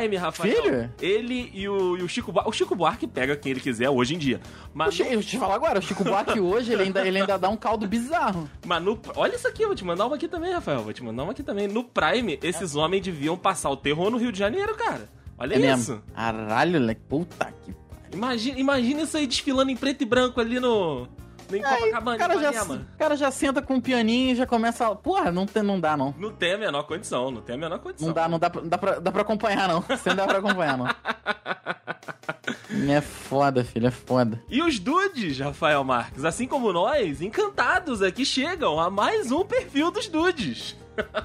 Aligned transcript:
Prime, 0.00 0.16
Rafael. 0.16 0.62
Filho? 0.62 0.92
Ele 1.00 1.50
e 1.54 1.68
o, 1.68 1.96
e 1.96 2.02
o 2.02 2.08
Chico 2.08 2.32
Buarque. 2.32 2.50
O 2.50 2.52
Chico 2.52 2.74
Buarque 2.74 3.06
pega 3.06 3.36
quem 3.36 3.52
ele 3.52 3.60
quiser 3.60 3.88
hoje 3.90 4.14
em 4.14 4.18
dia. 4.18 4.40
Mas, 4.72 4.96
Deixa 4.96 5.12
eu 5.12 5.22
te 5.22 5.38
falar 5.38 5.54
agora, 5.54 5.78
o 5.78 5.82
Chico 5.82 6.02
Buarque 6.04 6.40
hoje, 6.40 6.72
ele 6.72 6.82
ainda, 6.84 7.06
ele 7.06 7.18
ainda 7.20 7.38
dá 7.38 7.48
um 7.48 7.56
caldo 7.56 7.86
bizarro. 7.86 8.48
mas 8.66 8.82
no. 8.82 8.98
Olha 9.16 9.34
isso 9.34 9.46
aqui, 9.48 9.62
eu 9.62 9.68
vou 9.68 9.76
te 9.76 9.84
mandar 9.84 10.06
uma 10.06 10.16
aqui 10.16 10.28
também, 10.28 10.52
Rafael. 10.52 10.82
Vou 10.82 10.92
te 10.92 11.02
mandar 11.02 11.22
uma 11.24 11.32
aqui 11.32 11.42
também. 11.42 11.68
No 11.68 11.84
Prime, 11.84 12.38
esses 12.42 12.74
homens 12.74 13.02
deviam 13.02 13.36
passar 13.36 13.70
o 13.70 13.76
terror 13.76 14.10
no 14.10 14.16
Rio 14.18 14.32
de 14.32 14.38
Janeiro, 14.38 14.74
cara. 14.74 15.08
Olha 15.38 15.54
É 15.54 15.58
isso. 15.58 15.66
mesmo. 15.92 16.02
Caralho, 16.14 16.80
moleque. 16.80 17.00
Puta 17.08 17.52
que 17.64 17.74
Imagina, 18.12 18.58
imagina 18.58 19.02
isso 19.02 19.16
aí 19.16 19.26
desfilando 19.26 19.70
em 19.70 19.76
preto 19.76 20.02
e 20.02 20.04
branco 20.04 20.40
ali 20.40 20.58
no. 20.58 21.06
No 21.50 21.56
em 21.56 21.64
Aí, 21.64 21.78
Copacabana, 21.80 22.16
o 22.16 22.18
cara, 22.18 22.52
já, 22.52 22.62
o 22.64 22.98
cara 22.98 23.16
já 23.16 23.30
senta 23.30 23.60
com 23.62 23.74
um 23.74 23.80
pianinho 23.80 24.32
e 24.32 24.34
já 24.36 24.46
começa 24.46 24.86
a... 24.86 24.94
Porra, 24.94 25.30
não, 25.32 25.46
tem, 25.46 25.62
não 25.62 25.78
dá, 25.80 25.96
não. 25.96 26.14
Não 26.18 26.30
tem 26.32 26.54
a 26.54 26.58
menor 26.58 26.84
condição, 26.84 27.30
não 27.30 27.40
tem 27.42 27.54
a 27.56 27.58
menor 27.58 27.78
condição. 27.78 28.06
Não 28.08 28.14
dá, 28.14 28.28
não 28.28 28.38
dá, 28.38 28.48
pra- 28.50 28.62
dá, 28.62 28.78
pra, 28.78 28.98
dá 28.98 29.12
pra 29.12 29.22
acompanhar, 29.22 29.68
não. 29.68 29.80
Você 29.80 30.08
não 30.10 30.16
dá 30.16 30.26
pra 30.26 30.38
acompanhar, 30.38 30.76
não. 30.78 30.86
É 32.88 33.00
foda, 33.00 33.64
filho, 33.64 33.88
é 33.88 33.90
foda. 33.90 34.42
E 34.48 34.62
os 34.62 34.78
dudes, 34.78 35.38
Rafael 35.38 35.82
Marques, 35.84 36.24
assim 36.24 36.46
como 36.46 36.72
nós, 36.72 37.20
encantados 37.20 38.00
aqui 38.00 38.24
chegam 38.24 38.78
a 38.80 38.88
mais 38.88 39.30
um 39.32 39.44
perfil 39.44 39.90
dos 39.90 40.08
dudes. 40.08 40.76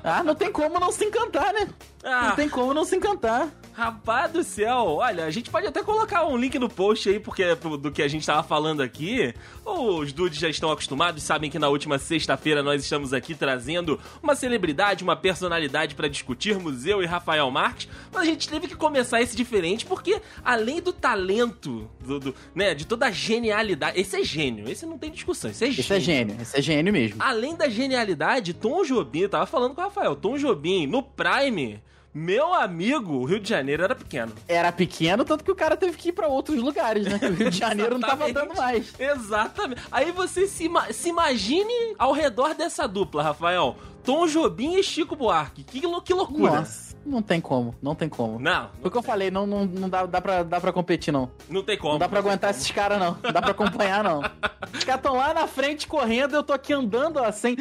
Ah, 0.03 0.23
não 0.23 0.35
tem 0.35 0.51
como 0.51 0.79
não 0.79 0.91
se 0.91 1.05
encantar, 1.05 1.53
né? 1.53 1.67
Ah, 2.07 2.29
Não 2.29 2.35
tem 2.35 2.47
como 2.47 2.71
não 2.71 2.85
se 2.85 2.95
encantar. 2.95 3.49
rapaz 3.73 4.31
do 4.31 4.43
céu, 4.43 4.97
olha, 4.99 5.25
a 5.25 5.31
gente 5.31 5.49
pode 5.49 5.65
até 5.65 5.81
colocar 5.83 6.23
um 6.27 6.37
link 6.37 6.57
no 6.59 6.69
post 6.69 7.09
aí, 7.09 7.19
porque 7.19 7.41
é 7.43 7.55
do 7.55 7.91
que 7.91 8.01
a 8.03 8.07
gente 8.07 8.25
tava 8.25 8.43
falando 8.43 8.81
aqui. 8.81 9.33
Os 9.65 10.13
dudes 10.13 10.37
já 10.39 10.47
estão 10.47 10.71
acostumados, 10.71 11.23
sabem 11.23 11.49
que 11.49 11.57
na 11.57 11.67
última 11.67 11.97
sexta-feira 11.97 12.61
nós 12.61 12.83
estamos 12.83 13.11
aqui 13.11 13.33
trazendo 13.33 13.99
uma 14.21 14.35
celebridade, 14.35 15.03
uma 15.03 15.15
personalidade 15.15 15.95
para 15.95 16.07
discutirmos, 16.07 16.85
eu 16.85 17.01
e 17.01 17.07
Rafael 17.07 17.49
Marques. 17.49 17.89
Mas 18.13 18.21
a 18.21 18.25
gente 18.25 18.47
teve 18.47 18.67
que 18.67 18.75
começar 18.75 19.19
esse 19.21 19.35
diferente, 19.35 19.83
porque 19.85 20.21
além 20.43 20.79
do 20.81 20.93
talento, 20.93 21.89
do, 21.99 22.19
do- 22.19 22.35
né, 22.53 22.75
de 22.75 22.85
toda 22.85 23.07
a 23.07 23.11
genialidade, 23.11 23.99
esse 23.99 24.15
é 24.15 24.23
gênio, 24.23 24.69
esse 24.69 24.85
não 24.85 24.97
tem 24.99 25.09
discussão, 25.11 25.49
esse 25.49 25.63
é 25.65 25.67
gênio. 25.71 25.79
Esse 25.81 25.93
é 25.93 25.99
gênio, 25.99 26.37
esse 26.39 26.57
é 26.57 26.61
gênio 26.61 26.93
mesmo. 26.93 27.15
Além 27.19 27.55
da 27.55 27.67
genialidade, 27.67 28.53
Tom 28.53 28.83
Jobim, 28.83 29.21
eu 29.21 29.29
tava 29.29 29.45
falando 29.47 29.73
com 29.73 29.81
o 29.81 29.83
Rafael, 29.83 30.15
Tom 30.15 30.37
Jobim, 30.37 30.85
no 30.87 31.01
Prime, 31.01 31.81
meu 32.17 32.53
amigo, 32.53 33.15
o 33.15 33.25
Rio 33.25 33.41
de 33.41 33.49
Janeiro 33.49 33.83
era 33.83 33.93
pequeno. 33.93 34.31
Era 34.47 34.71
pequeno, 34.71 35.25
tanto 35.25 35.43
que 35.43 35.51
o 35.51 35.55
cara 35.55 35.75
teve 35.75 35.97
que 35.97 36.09
ir 36.09 36.11
pra 36.13 36.29
outros 36.29 36.57
lugares, 36.63 37.05
né? 37.05 37.19
Que 37.19 37.25
o 37.25 37.33
Rio 37.33 37.51
de 37.51 37.57
Janeiro 37.57 37.97
não 37.97 38.07
tava 38.07 38.31
dando 38.31 38.55
mais. 38.55 38.93
Exatamente. 38.97 39.81
Aí 39.91 40.13
você 40.13 40.47
se, 40.47 40.69
se 40.93 41.09
imagine 41.09 41.93
ao 41.99 42.13
redor 42.13 42.55
dessa 42.55 42.87
dupla, 42.87 43.21
Rafael. 43.21 43.75
Tom 44.05 44.27
Jobim 44.27 44.75
e 44.75 44.83
Chico 44.83 45.13
Buarque. 45.13 45.63
Que, 45.63 45.81
que 45.81 46.13
loucura. 46.13 46.59
Nossa, 46.59 46.95
não 47.05 47.21
tem 47.21 47.41
como, 47.41 47.75
não 47.81 47.93
tem 47.93 48.07
como. 48.07 48.39
Não, 48.39 48.69
Foi 48.79 48.87
o 48.87 48.91
que 48.91 48.97
eu 48.97 49.03
falei, 49.03 49.29
não, 49.29 49.45
não, 49.45 49.65
não 49.65 49.89
dá, 49.89 50.05
dá, 50.05 50.21
pra, 50.21 50.43
dá 50.43 50.61
pra 50.61 50.71
competir, 50.71 51.11
não. 51.11 51.29
não 51.49 51.63
tem 51.63 51.77
como. 51.77 51.93
Não 51.93 51.99
dá 51.99 52.07
pra 52.07 52.21
tem 52.21 52.29
aguentar 52.29 52.51
esses 52.51 52.69
caras, 52.71 52.99
não. 52.99 53.17
Não 53.21 53.31
dá 53.31 53.41
pra 53.41 53.51
acompanhar, 53.51 54.03
não. 54.03 54.21
Os 54.73 54.83
caras 54.83 55.01
tão 55.01 55.15
lá 55.15 55.33
na 55.33 55.47
frente 55.47 55.87
correndo, 55.87 56.35
eu 56.35 56.43
tô 56.43 56.53
aqui 56.53 56.73
andando, 56.73 57.17
ó, 57.17 57.31
sem. 57.31 57.55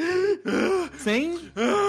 Sem. 0.99 1.39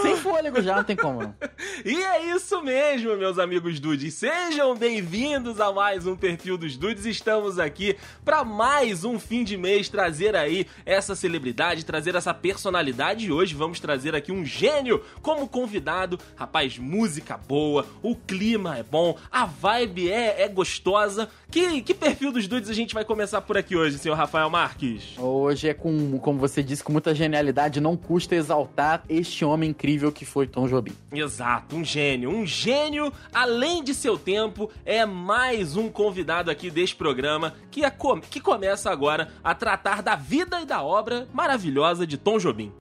Sem 0.02 0.18
fôlego 0.18 0.62
já, 0.62 0.78
não 0.78 0.84
tem 0.84 0.96
como, 0.96 1.22
não. 1.22 1.36
E 1.84 2.04
é 2.04 2.34
isso 2.34 2.62
mesmo, 2.62 3.18
meus 3.18 3.38
amigos 3.38 3.80
dudes. 3.80 4.14
Sejam 4.14 4.76
bem-vindos 4.76 5.60
a 5.60 5.74
mais 5.74 6.08
um 6.08 6.16
perfil 6.16 6.58
dos 6.58 6.78
dudes. 6.78 7.06
Estamos 7.06 7.60
aqui 7.60 7.98
para 8.24 8.46
mais 8.46 9.04
um 9.04 9.20
fim 9.20 9.44
de 9.44 9.58
mês 9.58 9.90
trazer 9.90 10.36
aí 10.36 10.68
essa 10.86 11.16
celebridade, 11.16 11.84
trazer 11.84 12.16
essa 12.16 12.34
personalidade. 12.34 13.26
E 13.26 13.32
hoje 13.32 13.56
vamos 13.56 13.80
trazer 13.80 14.16
aqui 14.16 14.32
um 14.32 14.46
gênio 14.46 15.02
como 15.22 15.48
convidado. 15.48 16.20
Rapaz, 16.36 16.78
música 16.78 17.38
boa, 17.38 17.86
o 18.02 18.16
clima 18.16 18.78
é 18.78 18.84
bom, 18.84 19.18
a 19.30 19.46
vibe 19.46 20.12
é, 20.12 20.44
é 20.44 20.48
gostosa. 20.48 21.30
Que, 21.50 21.82
que 21.82 21.94
perfil 21.94 22.32
dos 22.32 22.48
dudes 22.48 22.70
a 22.70 22.74
gente 22.74 22.94
vai 22.94 23.06
começar 23.06 23.42
por 23.42 23.58
aqui 23.58 23.76
hoje, 23.78 23.98
senhor 23.98 24.16
Rafael 24.16 24.50
Marques? 24.50 25.18
Hoje 25.18 25.70
é 25.70 25.74
com, 25.74 26.20
como 26.20 26.38
você 26.38 26.62
disse, 26.62 26.84
com 26.84 26.92
muita 26.92 27.16
genialidade, 27.16 27.80
não 27.80 27.96
custa 27.96 28.36
exaltar 28.36 29.04
este 29.08 29.46
homem 29.46 29.70
incrível 29.70 30.12
que 30.12 30.26
foi 30.26 30.48
Tom 30.48 30.68
Jobim. 30.68 30.94
Exato, 31.14 31.65
um 31.74 31.84
gênio. 31.84 32.30
Um 32.30 32.46
gênio, 32.46 33.12
além 33.34 33.84
de 33.84 33.94
seu 33.94 34.18
tempo, 34.18 34.70
é 34.86 35.06
mais 35.06 35.76
um 35.76 35.90
convidado 35.90 36.50
aqui 36.52 36.70
deste 36.70 36.96
programa 36.96 37.54
que, 37.72 37.84
é 37.84 37.90
com- 37.90 38.20
que 38.22 38.40
começa 38.40 38.92
agora 38.92 39.30
a 39.44 39.54
tratar 39.54 40.02
da 40.02 40.16
vida 40.16 40.62
e 40.62 40.66
da 40.66 40.84
obra 40.84 41.28
maravilhosa 41.34 42.06
de 42.06 42.18
Tom 42.18 42.38
Jobim. 42.38 42.72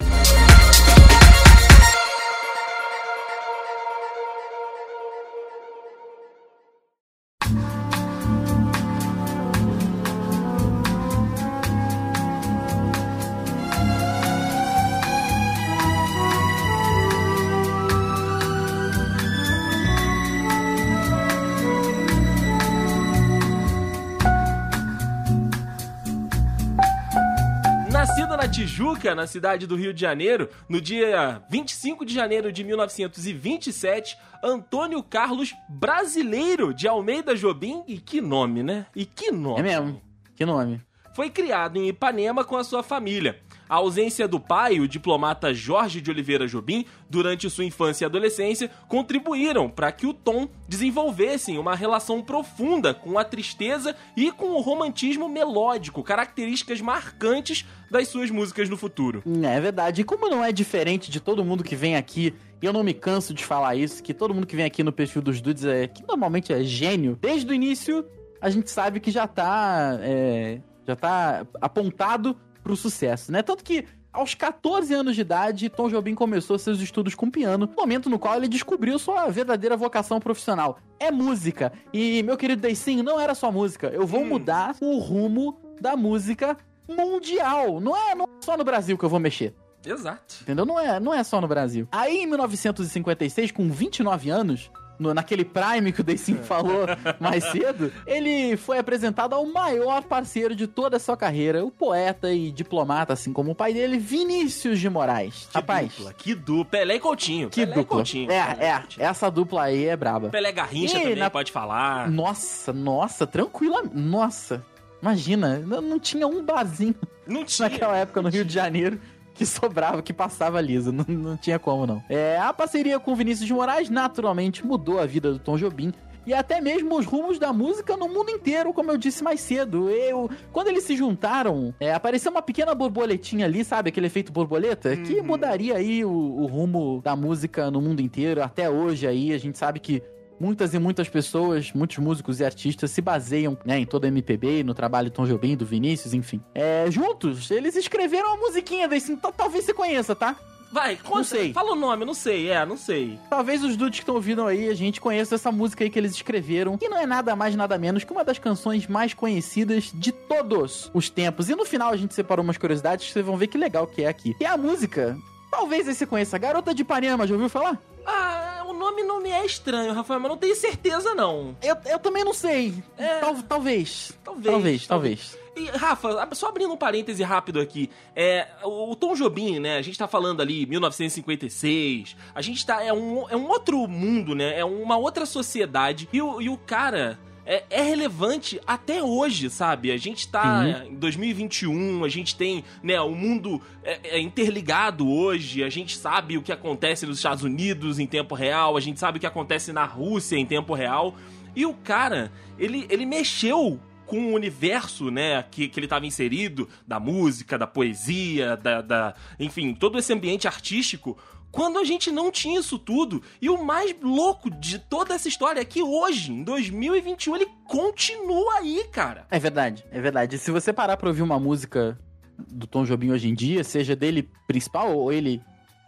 Na 29.13 29.27
cidade 29.27 29.67
do 29.67 29.75
Rio 29.75 29.93
de 29.93 30.01
Janeiro, 30.01 30.49
no 30.69 30.81
dia 30.81 31.43
25 31.51 32.05
de 32.05 32.15
janeiro 32.15 32.53
de 32.53 32.63
1927, 32.63 34.17
Antônio 34.41 35.03
Carlos 35.03 35.53
Brasileiro 35.69 36.73
de 36.73 36.87
Almeida 36.87 37.35
Jobim, 37.35 37.83
e 37.89 37.99
que 37.99 38.21
nome, 38.21 38.63
né? 38.63 38.87
E 38.95 39.05
que 39.05 39.33
nome. 39.33 39.59
É 39.59 39.63
mesmo? 39.65 40.01
Que 40.37 40.47
nome? 40.47 40.81
foi 41.15 41.31
criado 41.31 41.79
em 41.79 41.89
Ipanema 41.89 42.45
com 42.45 42.57
a 42.57 42.65
sua 42.65 42.83
família. 42.83 43.41
A 43.69 43.77
ausência 43.77 44.29
do 44.29 44.39
pai, 44.39 44.81
o 44.81 44.89
diplomata 44.89 45.55
Jorge 45.55 46.01
de 46.01 46.11
Oliveira 46.11 46.47
Jobim, 46.47 46.85
durante 47.09 47.49
sua 47.49 47.65
infância 47.65 48.05
e 48.05 48.07
adolescência, 48.07 48.71
contribuíram 48.89 49.69
para 49.69 49.91
que 49.93 50.07
o 50.07 50.15
Tom 50.15 50.49
desenvolvesse 50.69 51.57
uma 51.57 51.75
relação 51.75 52.23
profunda 52.23 52.93
com 52.93 53.19
a 53.19 53.25
tristeza 53.25 53.97
e 54.17 54.31
com 54.31 54.53
o 54.53 54.61
romantismo 54.61 55.29
melódico, 55.29 56.03
características 56.03 56.81
marcantes 56.81 57.65
das 57.91 58.09
suas 58.09 58.31
músicas 58.31 58.69
no 58.69 58.77
futuro. 58.77 59.23
É 59.43 59.61
verdade. 59.61 60.01
E 60.01 60.05
como 60.05 60.29
não 60.29 60.45
é 60.45 60.53
diferente 60.53 61.11
de 61.11 61.21
todo 61.21 61.45
mundo 61.45 61.65
que 61.65 61.77
vem 61.77 61.97
aqui, 61.97 62.35
e 62.61 62.67
eu 62.67 62.73
não 62.73 62.83
me 62.83 62.95
canso 62.95 63.35
de 63.35 63.45
falar 63.45 63.77
isso, 63.77 64.03
que 64.03 64.15
todo 64.15 64.33
mundo 64.33 64.47
que 64.47 64.57
vem 64.57 64.65
aqui 64.65 64.83
no 64.83 64.93
perfil 64.93 65.21
dos 65.21 65.41
dudes 65.41 65.65
é 65.65 65.87
que 65.87 66.03
normalmente 66.07 66.53
é 66.53 66.63
gênio, 66.63 67.19
desde 67.21 67.51
o 67.51 67.55
início 67.55 68.05
a 68.41 68.51
gente 68.51 68.71
sabe 68.71 69.01
que 69.01 69.11
já 69.11 69.27
tá. 69.27 69.99
é, 70.03 70.61
já 70.87 70.95
tá 70.95 71.47
apontado 71.61 72.37
pro 72.65 72.75
sucesso, 72.77 73.31
né? 73.31 73.43
Tanto 73.43 73.63
que. 73.63 73.85
Aos 74.13 74.33
14 74.33 74.95
anos 74.95 75.17
de 75.17 75.23
idade, 75.23 75.69
Tom 75.69 75.89
Jobim 75.89 76.15
começou 76.15 76.57
seus 76.57 76.79
estudos 76.81 77.17
com 77.17 77.29
piano, 77.29 77.69
momento 77.77 78.09
no 78.09 78.17
qual 78.17 78.37
ele 78.37 78.47
descobriu 78.47 78.97
sua 78.97 79.29
verdadeira 79.29 79.77
vocação 79.77 80.21
profissional. 80.21 80.79
É 81.01 81.11
música. 81.11 81.73
E, 81.93 82.23
meu 82.23 82.37
querido 82.37 82.63
Deicinho, 82.63 83.03
não 83.03 83.19
era 83.19 83.35
só 83.35 83.51
música. 83.51 83.89
Eu 83.89 84.07
vou 84.07 84.21
Hum. 84.21 84.27
mudar 84.27 84.77
o 84.81 84.99
rumo 84.99 85.59
da 85.81 85.97
música 85.97 86.57
mundial. 86.89 87.81
Não 87.81 87.97
é, 87.97 88.15
não 88.15 88.25
é 88.27 88.29
só 88.45 88.57
no 88.57 88.63
Brasil 88.63 88.97
que 88.97 89.05
eu 89.05 89.09
vou 89.09 89.19
mexer. 89.19 89.53
Exato. 89.85 90.37
Entendeu? 90.43 90.65
Não 90.65 90.79
é, 90.79 91.01
não 91.01 91.13
é 91.13 91.25
só 91.25 91.41
no 91.41 91.49
Brasil. 91.49 91.89
Aí, 91.91 92.19
em 92.19 92.27
1956, 92.29 93.51
com 93.51 93.69
29 93.69 94.31
anos, 94.31 94.71
no- 94.99 95.15
naquele 95.15 95.45
Prime 95.45 95.93
que 95.93 96.01
o 96.01 96.05
Deicinho 96.05 96.43
falou 96.45 96.87
mais 97.21 97.45
cedo, 97.45 97.93
ele 98.07 98.57
foi 98.57 98.79
apresentado 98.79 99.35
ao 99.35 99.45
maior 99.47 100.03
parceiro 100.05 100.55
de 100.55 100.67
toda 100.67 100.97
a 100.97 101.01
sua 101.01 101.17
carreira, 101.17 101.65
o 101.65 101.71
poeta 101.71 102.33
e 102.33 102.51
diplomata, 102.51 103.13
assim 103.13 103.33
como 103.33 103.53
o 103.53 103.55
pai 103.55 103.73
dele, 103.75 103.99
Vinícius 103.99 104.79
de 104.81 104.89
Moraes. 104.91 105.49
Que 105.51 105.55
Rapaz, 105.59 105.93
dupla, 105.97 106.13
que 106.13 106.35
dupla. 106.35 106.65
Pelé 106.79 106.95
e 106.97 107.01
Coutinho. 107.01 107.49
que 107.51 107.61
Pelé 107.67 107.75
dupla. 107.77 107.97
Coutinho. 107.97 108.31
É, 108.31 108.55
Pelé 108.55 108.67
é, 108.67 108.79
Coutinho. 108.79 109.07
essa 109.07 109.31
dupla 109.31 109.63
aí 109.65 109.85
é 109.87 109.97
braba. 109.97 110.29
Pelé 110.31 110.53
Garrincha 110.53 110.99
E 110.99 111.01
também, 111.03 111.17
na- 111.17 111.31
pode 111.31 111.51
falar. 111.53 112.11
Nossa, 112.11 112.73
nossa, 112.73 113.27
tranquila. 113.27 113.83
Nossa, 113.93 114.65
imagina, 115.03 115.59
não, 115.59 115.81
não 115.81 115.99
tinha 116.01 116.27
um 116.27 116.43
barzinho 116.43 116.95
Não 117.27 117.45
tinha. 117.45 117.69
naquela 117.69 117.97
época 117.97 118.23
no 118.23 118.29
Rio 118.29 118.45
de 118.45 118.53
Janeiro 118.53 118.99
que 119.35 119.45
sobrava, 119.45 120.01
que 120.03 120.13
passava 120.13 120.61
liso. 120.61 120.93
Não, 120.93 121.05
não 121.09 121.37
tinha 121.37 121.59
como, 121.59 121.87
não. 121.87 122.03
É, 122.09 122.39
a 122.39 122.53
parceria 122.53 122.99
com 123.01 123.13
o 123.13 123.17
Vinícius 123.17 123.47
de 123.47 123.53
Moraes 123.53 123.91
naturalmente 123.91 124.65
mudou 124.65 124.99
a 125.01 125.07
vida 125.07 125.33
do 125.33 125.39
Tom 125.39 125.57
Jobim. 125.59 125.93
E 126.27 126.33
até 126.33 126.59
mesmo 126.59 126.97
os 126.97 127.05
rumos 127.05 127.39
da 127.39 127.53
música 127.53 127.99
no 127.99 128.09
mundo 128.09 128.31
inteiro, 128.31 128.73
como 128.73 128.91
eu 128.91 128.97
disse 128.97 129.23
mais 129.23 129.41
cedo. 129.43 129.91
Eu, 129.91 130.31
quando 130.53 130.69
eles 130.69 130.85
se 130.85 130.97
juntaram, 130.97 131.75
é, 131.79 131.93
apareceu 131.93 132.31
uma 132.33 132.41
pequena 132.41 132.75
borboletinha 132.75 133.45
ali, 133.45 133.63
sabe? 133.63 133.91
Aquele 133.91 134.07
efeito 134.07 134.33
borboleta, 134.33 134.97
que 134.97 135.21
Uhum. 135.21 135.25
mudaria 135.27 135.77
aí 135.77 136.03
o, 136.03 136.09
o 136.11 136.47
rumo 136.47 137.03
da 137.05 137.15
música 137.15 137.71
no 137.71 137.79
mundo 137.79 138.01
inteiro. 138.01 138.43
Até 138.43 138.71
hoje 138.71 139.07
aí, 139.07 139.35
a 139.35 139.39
gente 139.39 139.59
sabe 139.59 139.79
que 139.79 140.03
muitas 140.39 140.75
e 140.75 140.79
muitas 140.79 141.09
pessoas, 141.09 141.73
muitos 141.73 141.99
músicos 141.99 142.41
e 142.41 142.45
artistas 142.45 142.91
se 142.91 143.01
baseiam 143.01 143.57
né, 143.65 143.79
em 143.79 143.87
toda 143.87 144.07
a 144.07 144.09
MPB, 144.09 144.63
no 144.65 144.75
trabalho 144.75 145.11
do 145.11 145.15
Tom 145.15 145.27
Jobim, 145.27 145.57
do 145.57 145.65
Vinícius, 145.67 146.15
enfim. 146.15 146.41
É, 146.55 146.87
juntos, 146.91 147.51
eles 147.51 147.77
escreveram 147.77 148.29
uma 148.35 148.47
musiquinha 148.47 148.87
desse, 148.89 149.17
tal- 149.17 149.33
talvez 149.33 149.65
você 149.65 149.73
conheça, 149.75 150.15
tá? 150.15 150.37
Vai, 150.73 150.97
conta, 150.97 151.17
Não 151.19 151.25
sei. 151.25 151.53
Fala 151.53 151.71
o 151.71 151.77
nome, 151.77 152.05
não 152.05 152.15
sei, 152.15 152.51
é, 152.51 152.67
não 152.67 152.77
sei. 152.77 153.17
Talvez 153.31 153.63
os 153.63 153.77
dudes 153.77 154.01
que 154.01 154.03
estão 154.03 154.17
ouvindo 154.17 154.45
aí, 154.45 154.69
a 154.69 154.75
gente 154.75 155.01
conheça 155.01 155.37
essa 155.37 155.53
música 155.53 155.85
aí 155.85 155.89
que 155.91 155.97
eles 155.97 156.11
escreveram, 156.13 156.77
que 156.77 156.89
não 156.89 156.99
é 156.99 157.07
nada 157.07 157.37
mais, 157.37 157.55
nada 157.55 157.79
menos 157.79 158.03
que 158.03 158.11
uma 158.13 158.25
das 158.25 158.41
canções 158.41 158.89
mais 158.89 159.15
conhecidas 159.15 159.93
de 159.95 160.11
todos 160.11 160.91
os 160.93 161.09
tempos. 161.09 161.49
E 161.49 161.55
no 161.55 161.65
final 161.65 161.93
a 161.93 161.97
gente 161.97 162.13
separou 162.13 162.43
umas 162.43 162.59
curiosidades 162.59 163.07
que 163.07 163.13
vocês 163.13 163.25
vão 163.25 163.37
ver 163.37 163.47
que 163.47 163.57
legal 163.57 163.87
que 163.87 164.03
é 164.03 164.09
aqui. 164.09 164.35
E 164.41 164.45
a 164.45 164.57
música, 164.57 165.17
talvez 165.49 165.87
aí 165.87 165.95
você 165.95 166.07
conheça, 166.07 166.37
Garota 166.39 166.75
de 166.75 166.83
Ipanema, 166.83 167.25
já 167.25 167.35
ouviu 167.35 167.49
falar? 167.49 167.79
Ah, 168.05 168.54
nome 168.75 169.03
não 169.03 169.21
me 169.21 169.31
é 169.31 169.45
estranho, 169.45 169.93
Rafael, 169.93 170.21
mas 170.21 170.31
não 170.31 170.37
tenho 170.37 170.55
certeza, 170.55 171.15
não. 171.15 171.57
Eu, 171.63 171.77
eu 171.87 171.99
também 171.99 172.25
não 172.25 172.35
sei. 172.35 172.75
É. 172.97 173.19
Tal- 173.21 173.43
talvez. 173.43 174.13
Talvez. 174.23 174.53
Talvez, 174.53 174.87
talvez. 174.87 175.39
E, 175.57 175.67
Rafa, 175.67 176.29
só 176.33 176.49
abrindo 176.49 176.73
um 176.73 176.77
parêntese 176.77 177.23
rápido 177.23 177.61
aqui, 177.61 177.89
é, 178.17 178.49
o, 178.65 178.97
Tom 178.97 179.15
Jobim, 179.15 179.61
né, 179.61 179.77
a 179.77 179.83
gente 179.83 179.97
tá 179.97 180.09
falando 180.09 180.43
ali 180.43 180.67
1956, 180.67 182.17
a 182.35 182.43
gente 182.43 182.67
tá, 182.67 182.83
é 182.83 182.93
um, 182.93 183.29
é 183.31 183.37
um 183.37 183.49
outro 183.49 183.87
mundo, 183.87 184.35
né, 184.35 184.59
é 184.59 184.65
uma 184.65 184.97
outra 184.97 185.25
sociedade, 185.25 186.09
e 186.13 186.21
o, 186.21 186.41
e 186.43 186.49
o 186.49 186.57
cara... 186.57 187.19
É, 187.47 187.63
é 187.69 187.83
relevante 187.83 188.61
até 188.67 189.03
hoje, 189.03 189.51
sabe? 189.51 189.91
A 189.91 189.97
gente 189.97 190.27
tá 190.29 190.61
Uhum. 190.85 190.93
em 190.93 190.95
2021, 190.95 192.03
a 192.05 192.09
gente 192.09 192.35
tem, 192.37 192.65
né, 192.83 193.01
o 193.01 193.11
mundo 193.15 193.61
é, 193.83 194.17
é 194.17 194.21
interligado 194.21 195.09
hoje, 195.11 195.63
a 195.63 195.69
gente 195.69 195.97
sabe 195.97 196.39
o 196.39 196.43
que 196.43 196.53
acontece 196.53 197.05
nos 197.07 197.19
Estados 197.19 197.45
Unidos 197.45 197.99
em 197.99 198.07
tempo 198.07 198.35
real, 198.35 198.77
a 198.77 198.81
gente 198.81 198.99
sabe 198.99 199.19
o 199.19 199.21
que 199.21 199.27
acontece 199.27 199.73
na 199.73 199.85
Rússia 199.85 200.37
em 200.37 200.47
tempo 200.47 200.73
real. 200.75 201.15
E 201.55 201.67
o 201.67 201.75
cara, 201.75 202.33
ele, 202.59 202.87
ele 202.89 203.05
mexeu 203.07 203.79
com 204.07 204.33
o 204.33 204.35
universo, 204.35 205.11
né, 205.11 205.43
que, 205.51 205.67
que 205.69 205.79
ele 205.79 205.87
estava 205.87 206.07
inserido, 206.07 206.69
da 206.87 207.01
música, 207.01 207.57
da 207.57 207.67
poesia, 207.67 208.57
da, 208.57 208.83
da- 208.83 209.15
Enfim, 209.41 209.73
todo 209.75 209.99
esse 209.99 210.13
ambiente 210.13 210.47
artístico, 210.47 211.17
quando 211.55 211.79
a 211.79 211.85
gente 211.85 212.11
não 212.11 212.33
tinha 212.33 212.59
isso 212.59 212.77
tudo. 212.77 213.23
E 213.41 213.49
o 213.49 213.65
mais 213.65 213.95
louco 214.03 214.51
de 214.51 214.77
toda 214.77 215.15
essa 215.15 215.29
história 215.29 215.61
é 215.61 215.65
que 215.65 215.85
hoje, 215.85 216.33
em 216.33 216.43
2021, 216.43 217.37
ele 217.37 217.47
continua 217.65 218.55
aí, 218.57 218.85
cara. 218.91 219.25
É 219.31 219.39
verdade, 219.39 219.85
é 219.93 220.01
verdade. 220.01 220.35
E 220.35 220.39
se 220.39 220.51
você 220.51 220.73
parar 220.73 220.97
pra 220.97 221.09
ouvir 221.09 221.23
uma 221.23 221.39
música 221.39 221.97
do 222.37 222.67
Tom 222.67 222.85
Jobim 222.85 223.13
hoje 223.13 223.29
em 223.29 223.35
dia, 223.35 223.63
seja 223.63 223.95
dele 223.95 224.29
principal 224.49 224.97
ou 224.97 225.13
ele 225.13 225.41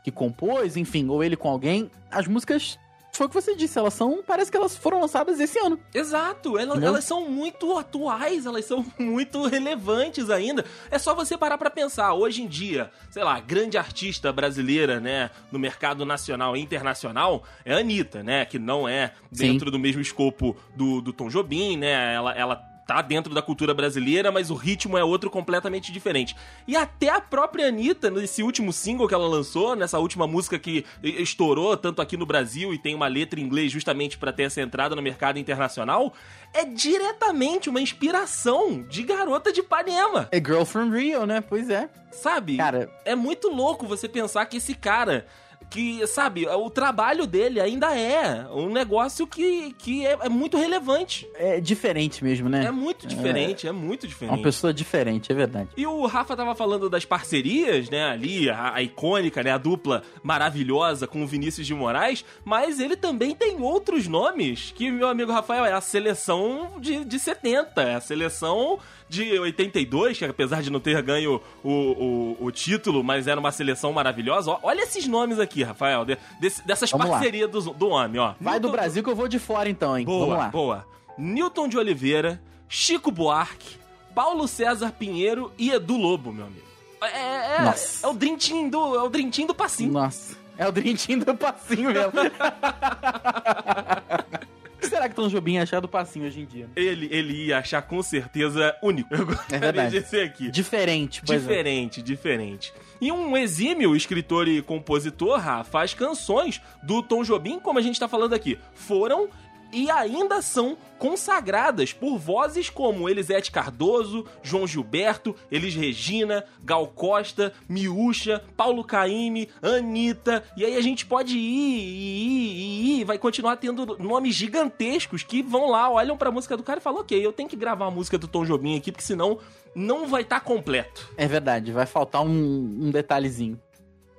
que 0.05 0.13
compôs, 0.13 0.77
enfim, 0.77 1.09
ou 1.09 1.25
ele 1.25 1.37
com 1.37 1.49
alguém, 1.49 1.91
as 2.13 2.29
músicas, 2.29 2.79
foi 3.17 3.27
o 3.27 3.29
que 3.29 3.35
você 3.35 3.55
disse, 3.57 3.79
elas 3.79 3.95
são, 3.95 4.23
parece 4.27 4.51
que 4.51 4.57
elas 4.57 4.77
foram 4.77 5.01
lançadas 5.01 5.41
esse 5.41 5.59
ano. 5.59 5.79
Exato, 5.95 6.59
ela- 6.59 6.73
Entendeu? 6.73 6.89
elas 6.91 7.05
são 7.05 7.29
muito 7.29 7.77
atuais, 7.77 8.47
elas 8.47 8.65
são 8.65 8.85
muito 8.99 9.47
relevantes 9.47 10.31
ainda. 10.31 10.65
É 10.91 10.99
só 10.99 11.15
você 11.15 11.37
parar 11.37 11.59
pra 11.59 11.71
pensar. 11.71 12.15
Hoje 12.15 12.43
em 12.43 12.47
dia, 12.47 12.91
sei 13.11 13.25
lá, 13.25 13.39
grande 13.41 13.77
artista 13.79 14.33
brasileira, 14.33 15.01
né, 15.01 15.31
no 15.51 15.59
mercado 15.59 16.05
nacional 16.05 16.57
e 16.57 16.61
internacional 16.61 17.43
é 17.65 17.75
a 17.75 17.79
Anitta, 17.79 18.23
né, 18.23 18.45
que 18.45 18.59
não 18.59 18.89
é 18.89 19.13
Sim. 19.33 19.53
dentro 19.53 19.71
do 19.71 19.79
mesmo 19.79 20.01
escopo 20.01 20.57
do, 20.75 21.01
do 21.01 21.13
Tom 21.13 21.29
Jobim, 21.29 21.77
né, 21.77 22.15
ela, 22.15 22.33
ela 22.35 22.76
tá 22.87 23.03
dentro 23.03 23.35
da 23.35 23.43
cultura 23.43 23.75
brasileira, 23.75 24.31
mas 24.31 24.49
o 24.49 24.55
ritmo 24.55 24.97
é 24.97 25.03
outro 25.03 25.29
completamente 25.29 25.91
diferente. 25.91 26.37
E 26.69 26.77
até 26.77 27.09
a 27.09 27.21
própria 27.21 27.67
Anitta, 27.67 28.09
nesse 28.09 28.43
último 28.43 28.73
single 28.73 29.09
que 29.09 29.15
ela 29.15 29.27
lançou, 29.27 29.75
nessa 29.75 29.99
última 29.99 30.27
música 30.27 30.59
que 30.59 30.85
estourou 31.03 31.77
tanto 31.77 32.01
aqui 32.01 32.17
no 32.17 32.25
Brasil 32.25 32.73
e 32.73 32.79
tem 32.79 32.95
uma 32.95 33.09
letra 33.09 33.41
em 33.41 33.43
inglês 33.43 33.73
justamente 33.73 34.17
pra 34.17 34.33
ter 34.33 34.45
essa 34.45 34.61
entrada 34.61 34.95
no 34.95 35.03
mercado 35.03 35.39
internacional, 35.39 36.15
é 36.55 36.65
diretamente 36.65 37.69
uma 37.69 37.81
inspiração 37.81 38.83
de 38.83 39.03
Garota 39.03 39.53
de 39.53 39.61
Ipanema, 39.61 40.29
É 40.31 40.39
Girl 40.39 40.65
from 40.65 40.91
Rio, 40.91 41.27
né? 41.27 41.41
Pois 41.41 41.69
é. 41.69 41.89
sabe? 42.13 42.57
Cara, 42.57 42.89
É 43.05 43.15
muito 43.17 43.49
louco 43.49 43.87
você 43.87 44.09
pensar 44.09 44.47
que 44.47 44.59
esse 44.59 44.75
cara. 44.75 45.27
Que, 45.69 46.07
sabe, 46.07 46.47
o 46.47 46.71
trabalho 46.71 47.27
dele 47.27 47.61
ainda 47.61 47.95
é 47.95 48.47
um 48.51 48.71
negócio 48.71 49.27
que, 49.27 49.73
que 49.75 50.07
é, 50.07 50.17
é 50.23 50.29
muito 50.29 50.57
relevante. 50.57 51.29
é 51.35 51.61
diferente 51.61 52.23
mesmo, 52.25 52.49
né? 52.49 52.65
É 52.65 52.71
muito 52.71 53.07
diferente, 53.07 53.67
é, 53.67 53.73
muito 53.73 54.07
É 54.07 54.09
diferente. 54.09 54.35
uma 54.35 54.43
pessoa 54.43 54.73
diferente, 54.73 55.31
é 55.31 55.35
verdade. 55.35 55.69
E 55.77 55.87
o 55.87 56.07
Rafa 56.07 56.37
tava 56.37 56.55
falando 56.55 56.89
das 56.89 57.05
parcerias, 57.05 57.91
né, 57.91 58.05
ali, 58.05 58.49
a, 58.49 58.75
a 58.75 58.83
icônica, 58.83 59.43
né, 59.43 59.51
a 59.51 59.59
dupla 59.59 60.03
maravilhosa 60.23 61.07
com 61.07 61.23
o 61.23 61.27
Vinícius 61.27 61.67
de 61.67 61.75
Moraes, 61.75 62.25
mas 62.45 62.79
ele 62.79 62.97
também 62.97 63.35
tem 63.35 63.61
outros 63.61 64.07
nomes 64.07 64.73
que, 64.75 64.91
meu 64.91 65.09
amigo 65.09 65.33
Rafael, 65.33 65.65
é 65.65 65.73
a 65.73 65.81
seleção 65.81 66.73
de, 66.79 67.05
de 67.05 67.19
70, 67.19 67.83
é 67.83 67.95
a 67.97 68.01
seleção 68.01 68.79
de 69.09 69.39
82, 69.39 70.19
que 70.19 70.25
apesar 70.25 70.63
de 70.63 70.71
não 70.71 70.81
ter 70.81 71.01
ganho 71.03 71.41
o, 71.63 71.71
o, 71.71 72.37
o 72.47 72.51
título, 72.51 73.05
mas 73.05 73.27
era 73.27 73.39
uma 73.39 73.53
seleção 73.53 73.93
maravilhosa. 73.93 74.51
Ó, 74.51 74.59
olha 74.63 74.83
esses 74.83 75.07
nomes 75.07 75.39
aqui, 75.39 75.63
Rafael, 75.63 76.05
de- 76.05 76.19
desse- 76.41 76.67
dessas 76.67 76.91
Vamos 76.91 77.09
parcerias 77.09 77.51
do, 77.51 77.61
do 77.73 77.89
homem, 77.89 78.21
ó. 78.21 78.35
Vai 78.41 78.59
do 78.59 78.65
Newton- 78.69 78.77
Brasil 78.77 79.05
que 79.05 79.11
eu 79.11 79.15
vou 79.17 79.29
de 79.29 79.39
fora 79.39 79.69
então, 79.69 79.97
hein? 79.97 80.05
Boa, 80.05 80.21
Vamos 80.27 80.39
lá. 80.39 80.49
boa. 80.49 80.87
Newton 81.17 81.69
de 81.69 81.79
Oliveira, 81.79 82.41
Chico 82.69 83.11
Buarque, 83.11 83.77
Paulo 84.15 84.49
César 84.49 84.93
Pinheiro 84.93 85.53
e 85.59 85.71
Edu 85.71 85.97
Lobo, 85.97 86.33
meu 86.33 86.47
amigo. 86.47 86.67
É, 87.03 87.57
é, 87.59 87.63
Nossa. 87.63 88.07
é 88.07 88.11
o 88.11 88.15
Team 88.15 88.71
do, 88.71 88.95
é 88.97 89.03
o 89.03 89.09
do 89.47 89.55
passinho. 89.55 89.93
Nossa, 89.93 90.35
é 90.59 90.67
o 90.67 90.73
Drintinho 90.73 91.25
do 91.25 91.35
passinho 91.35 91.91
mesmo. 91.93 92.13
O 94.77 94.79
que 94.81 94.87
será 94.87 95.09
que 95.09 95.15
Tom 95.15 95.29
Jobim 95.29 95.55
ia 95.55 95.63
achar 95.63 95.81
do 95.81 95.89
passinho 95.89 96.27
hoje 96.27 96.41
em 96.41 96.45
dia? 96.45 96.69
Ele, 96.77 97.09
ele 97.11 97.47
ia 97.47 97.59
achar 97.59 97.83
com 97.83 98.03
certeza 98.03 98.77
único. 98.83 99.13
Eu 99.15 99.27
gostaria 99.27 99.59
verdade. 99.59 99.91
de 99.91 100.03
dizer 100.03 100.23
aqui. 100.23 100.51
Diferente, 100.51 101.23
pois 101.25 101.43
é. 101.43 101.47
Diferente, 101.47 102.03
diferente. 102.03 102.73
E 103.01 103.11
um 103.11 103.37
exímio 103.37 103.95
escritor 103.97 104.49
e 104.49 104.63
compositor, 104.63 105.39
Rafa, 105.39 105.83
as 105.83 105.95
canções 105.95 106.61
do 106.83 107.03
Tom 107.03 107.23
Jobim, 107.23 107.59
como 107.59 107.79
a 107.79 107.83
gente 107.83 107.99
tá 107.99 108.09
falando 108.09 108.35
aqui, 108.35 108.59
foram 108.75 109.29
e 109.73 109.91
ainda 109.91 110.41
são 110.41 110.77
consagradas 110.99 111.93
por 111.93 112.19
vozes 112.19 112.71
como 112.71 113.09
Elisete 113.09 113.51
Cardoso, 113.51 114.25
João 114.43 114.67
Gilberto, 114.67 115.35
Elis 115.51 115.75
Regina, 115.75 116.45
Gal 116.65 116.87
Costa, 116.89 117.53
Miúcha, 117.69 118.43
Paulo 118.57 118.83
Caime, 118.83 119.49
Anitta. 119.61 120.43
E 120.57 120.65
aí 120.65 120.77
a 120.77 120.81
gente 120.81 121.05
pode 121.05 121.37
ir, 121.37 121.79
ir, 121.79 122.57
ir, 122.57 123.01
ir, 123.01 123.05
vai 123.05 123.19
continuar 123.19 123.57
tendo 123.57 123.97
nomes 123.99 124.35
gigantescos 124.35 125.23
que 125.23 125.43
vão 125.43 125.71
lá, 125.71 125.91
olham 125.91 126.17
pra 126.17 126.31
música 126.31 126.57
do 126.57 126.63
cara 126.63 126.81
e 126.81 126.83
falam: 126.83 127.01
ok, 127.01 127.25
eu 127.25 127.33
tenho 127.33 127.49
que 127.49 127.57
gravar 127.57 127.87
a 127.87 127.91
música 127.91 128.17
do 128.17 128.29
Tom 128.29 128.45
Jobim 128.45 128.77
aqui, 128.77 128.91
porque 128.91 129.05
senão 129.05 129.39
não 129.75 130.07
vai 130.07 130.23
estar 130.23 130.41
completo. 130.41 131.11
É 131.17 131.27
verdade, 131.27 131.73
vai 131.73 131.87
faltar 131.87 132.23
um, 132.23 132.29
um 132.29 132.91
detalhezinho. 132.91 133.61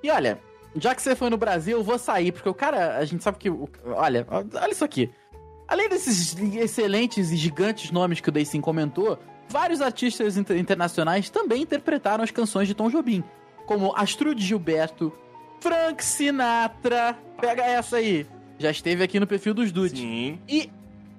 E 0.02 0.10
olha, 0.10 0.38
já 0.76 0.94
que 0.94 1.02
você 1.02 1.16
foi 1.16 1.30
no 1.30 1.36
Brasil, 1.36 1.78
eu 1.78 1.82
vou 1.82 1.98
sair, 1.98 2.32
porque 2.32 2.48
o 2.48 2.54
cara, 2.54 2.98
a 2.98 3.04
gente 3.04 3.22
sabe 3.22 3.38
que. 3.38 3.50
Olha, 3.50 4.26
olha 4.30 4.70
isso 4.70 4.84
aqui. 4.84 5.10
Além 5.68 5.88
desses 5.88 6.34
excelentes 6.56 7.30
e 7.30 7.36
gigantes 7.36 7.90
nomes 7.90 8.20
que 8.20 8.28
o 8.30 8.32
Daysim 8.32 8.60
comentou, 8.60 9.18
vários 9.48 9.80
artistas 9.82 10.36
inter- 10.38 10.56
internacionais 10.58 11.28
também 11.28 11.62
interpretaram 11.62 12.24
as 12.24 12.30
canções 12.30 12.66
de 12.66 12.74
Tom 12.74 12.88
Jobim, 12.88 13.22
como 13.66 13.92
Astrude 13.94 14.42
Gilberto, 14.42 15.12
Frank 15.60 16.02
Sinatra. 16.02 17.16
Pega 17.38 17.62
essa 17.62 17.98
aí. 17.98 18.26
Já 18.58 18.70
esteve 18.70 19.04
aqui 19.04 19.20
no 19.20 19.26
perfil 19.26 19.52
dos 19.52 19.70
Dudes. 19.70 19.98
Sim. 20.00 20.38
E 20.48 20.70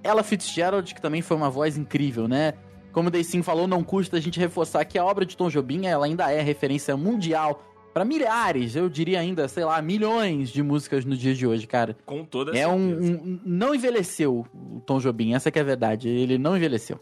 Ella 0.04 0.24
Fitzgerald, 0.24 0.94
que 0.96 1.02
também 1.02 1.22
foi 1.22 1.38
uma 1.38 1.50
voz 1.50 1.78
incrível, 1.78 2.28
né? 2.28 2.54
Como 2.92 3.08
o 3.10 3.12
Daysim 3.12 3.44
falou, 3.44 3.68
não 3.68 3.84
custa 3.84 4.18
a 4.18 4.20
gente 4.20 4.40
reforçar 4.40 4.84
que 4.84 4.98
a 4.98 5.06
obra 5.06 5.26
de 5.26 5.38
Tom 5.38 5.48
Jobim, 5.50 5.86
ela 5.86 6.08
ainda 6.08 6.32
é 6.32 6.42
referência 6.42 6.98
mundial 6.98 7.64
para 7.94 8.06
milhares, 8.06 8.76
eu 8.76 8.88
diria 8.90 9.20
ainda, 9.20 9.48
sei 9.48 9.66
lá, 9.66 9.82
milhões 9.82 10.50
de 10.50 10.62
músicas 10.64 11.04
no 11.06 11.16
dia 11.18 11.34
de 11.34 11.46
hoje, 11.48 11.66
cara. 11.68 11.98
Com 12.06 12.24
toda 12.24 12.58
É 12.58 12.68
um, 12.68 12.74
um- 12.76 13.40
não 13.44 13.74
envelheceu 13.76 14.46
o 14.54 14.80
Tom 14.86 15.00
Jobim, 15.00 15.34
essa 15.34 15.50
que 15.52 15.58
é 15.60 15.62
a 15.62 15.66
verdade, 15.66 16.08
ele 16.08 16.38
não 16.38 16.56
envelheceu. 16.56 17.00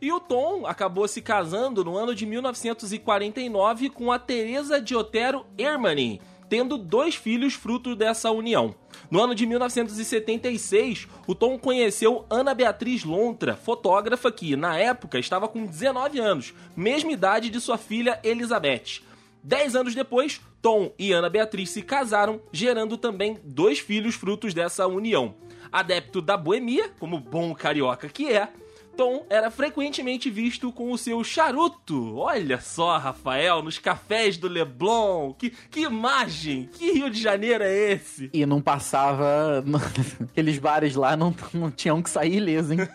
E 0.00 0.10
o 0.12 0.18
Tom 0.18 0.66
acabou 0.66 1.06
se 1.06 1.20
casando 1.22 1.84
no 1.84 1.96
ano 1.96 2.14
de 2.14 2.26
1949 2.26 3.88
com 3.90 4.10
a 4.10 4.18
Teresa 4.18 4.80
de 4.80 4.96
Otero 4.96 5.44
Ermani, 5.56 6.20
tendo 6.48 6.76
dois 6.76 7.14
filhos 7.14 7.54
fruto 7.54 7.94
dessa 7.94 8.30
união. 8.30 8.74
No 9.10 9.20
ano 9.22 9.34
de 9.34 9.46
1976, 9.46 11.06
o 11.26 11.34
Tom 11.34 11.58
conheceu 11.58 12.24
Ana 12.28 12.54
Beatriz 12.54 13.04
Lontra, 13.04 13.54
fotógrafa 13.54 14.30
que, 14.32 14.56
na 14.56 14.76
época, 14.78 15.18
estava 15.18 15.46
com 15.48 15.64
19 15.66 16.18
anos, 16.18 16.52
mesma 16.76 17.12
idade 17.12 17.48
de 17.50 17.60
sua 17.60 17.78
filha 17.78 18.18
Elizabeth. 18.24 19.02
Dez 19.42 19.74
anos 19.74 19.94
depois, 19.94 20.40
Tom 20.60 20.94
e 20.96 21.12
Ana 21.12 21.28
Beatriz 21.28 21.70
se 21.70 21.82
casaram, 21.82 22.40
gerando 22.52 22.96
também 22.96 23.38
dois 23.42 23.80
filhos 23.80 24.14
frutos 24.14 24.54
dessa 24.54 24.86
união. 24.86 25.34
Adepto 25.72 26.22
da 26.22 26.36
boemia, 26.36 26.90
como 27.00 27.18
bom 27.18 27.52
carioca 27.54 28.08
que 28.08 28.32
é, 28.32 28.48
Tom 28.96 29.26
era 29.28 29.50
frequentemente 29.50 30.30
visto 30.30 30.70
com 30.72 30.92
o 30.92 30.98
seu 30.98 31.22
charuto. 31.24 32.16
Olha 32.16 32.60
só, 32.60 32.98
Rafael, 32.98 33.62
nos 33.62 33.78
cafés 33.78 34.36
do 34.36 34.48
Leblon. 34.48 35.32
Que, 35.34 35.50
que 35.70 35.80
imagem! 35.80 36.68
Que 36.72 36.92
Rio 36.92 37.10
de 37.10 37.20
Janeiro 37.20 37.64
é 37.64 37.92
esse? 37.92 38.30
E 38.32 38.44
não 38.46 38.60
passava. 38.60 39.64
Aqueles 40.30 40.58
bares 40.58 40.94
lá 40.94 41.16
não, 41.16 41.34
não 41.52 41.70
tinham 41.70 42.02
que 42.02 42.10
sair 42.10 42.36
ileso, 42.36 42.72
hein? 42.72 42.80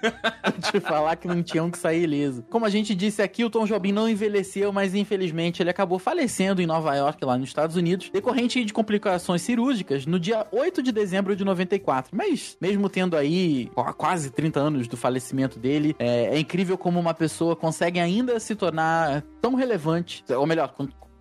Vou 0.44 0.72
te 0.72 0.80
falar 0.80 1.16
que 1.16 1.28
não 1.28 1.42
tinham 1.44 1.70
que 1.70 1.78
sair 1.78 2.04
ileso. 2.04 2.44
Como 2.50 2.66
a 2.66 2.70
gente 2.70 2.94
disse 2.96 3.22
aqui, 3.22 3.44
o 3.44 3.50
Tom 3.50 3.66
Jobim 3.66 3.92
não 3.92 4.10
envelheceu, 4.10 4.72
mas 4.72 4.94
infelizmente 4.96 5.62
ele 5.62 5.70
acabou 5.70 6.00
falecendo 6.00 6.62
em 6.62 6.66
Nova 6.66 6.96
York, 6.96 7.24
lá 7.24 7.38
nos 7.38 7.50
Estados 7.50 7.76
Unidos, 7.76 8.10
decorrente 8.10 8.64
de 8.64 8.74
complicações 8.74 9.42
cirúrgicas 9.42 10.06
no 10.06 10.20
dia 10.20 10.46
8 10.52 10.82
de 10.82 10.92
dezembro 10.92 11.36
de 11.36 11.44
94. 11.44 12.16
Mas, 12.16 12.58
mesmo 12.62 12.90
tendo 12.90 13.16
aí 13.16 13.70
quase 13.98 14.30
30 14.30 14.60
anos 14.60 14.88
do 14.88 14.98
falecimento 14.98 15.60
dele, 15.60 15.87
é, 16.00 16.36
é 16.36 16.40
incrível 16.40 16.78
como 16.78 17.00
uma 17.00 17.14
pessoa 17.14 17.56
consegue 17.56 18.00
ainda 18.00 18.40
se 18.40 18.56
tornar 18.56 19.24
tão 19.42 19.56
relevante, 19.56 20.24
ou 20.30 20.46
melhor, 20.46 20.74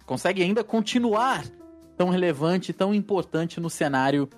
consegue 0.05 0.43
ainda 0.43 0.63
continuar 0.63 1.45
tão 1.97 2.11
relevante, 2.11 2.73
tão 2.73 2.95
importante 2.95 3.61
no 3.61 3.71
cenário 3.71 4.29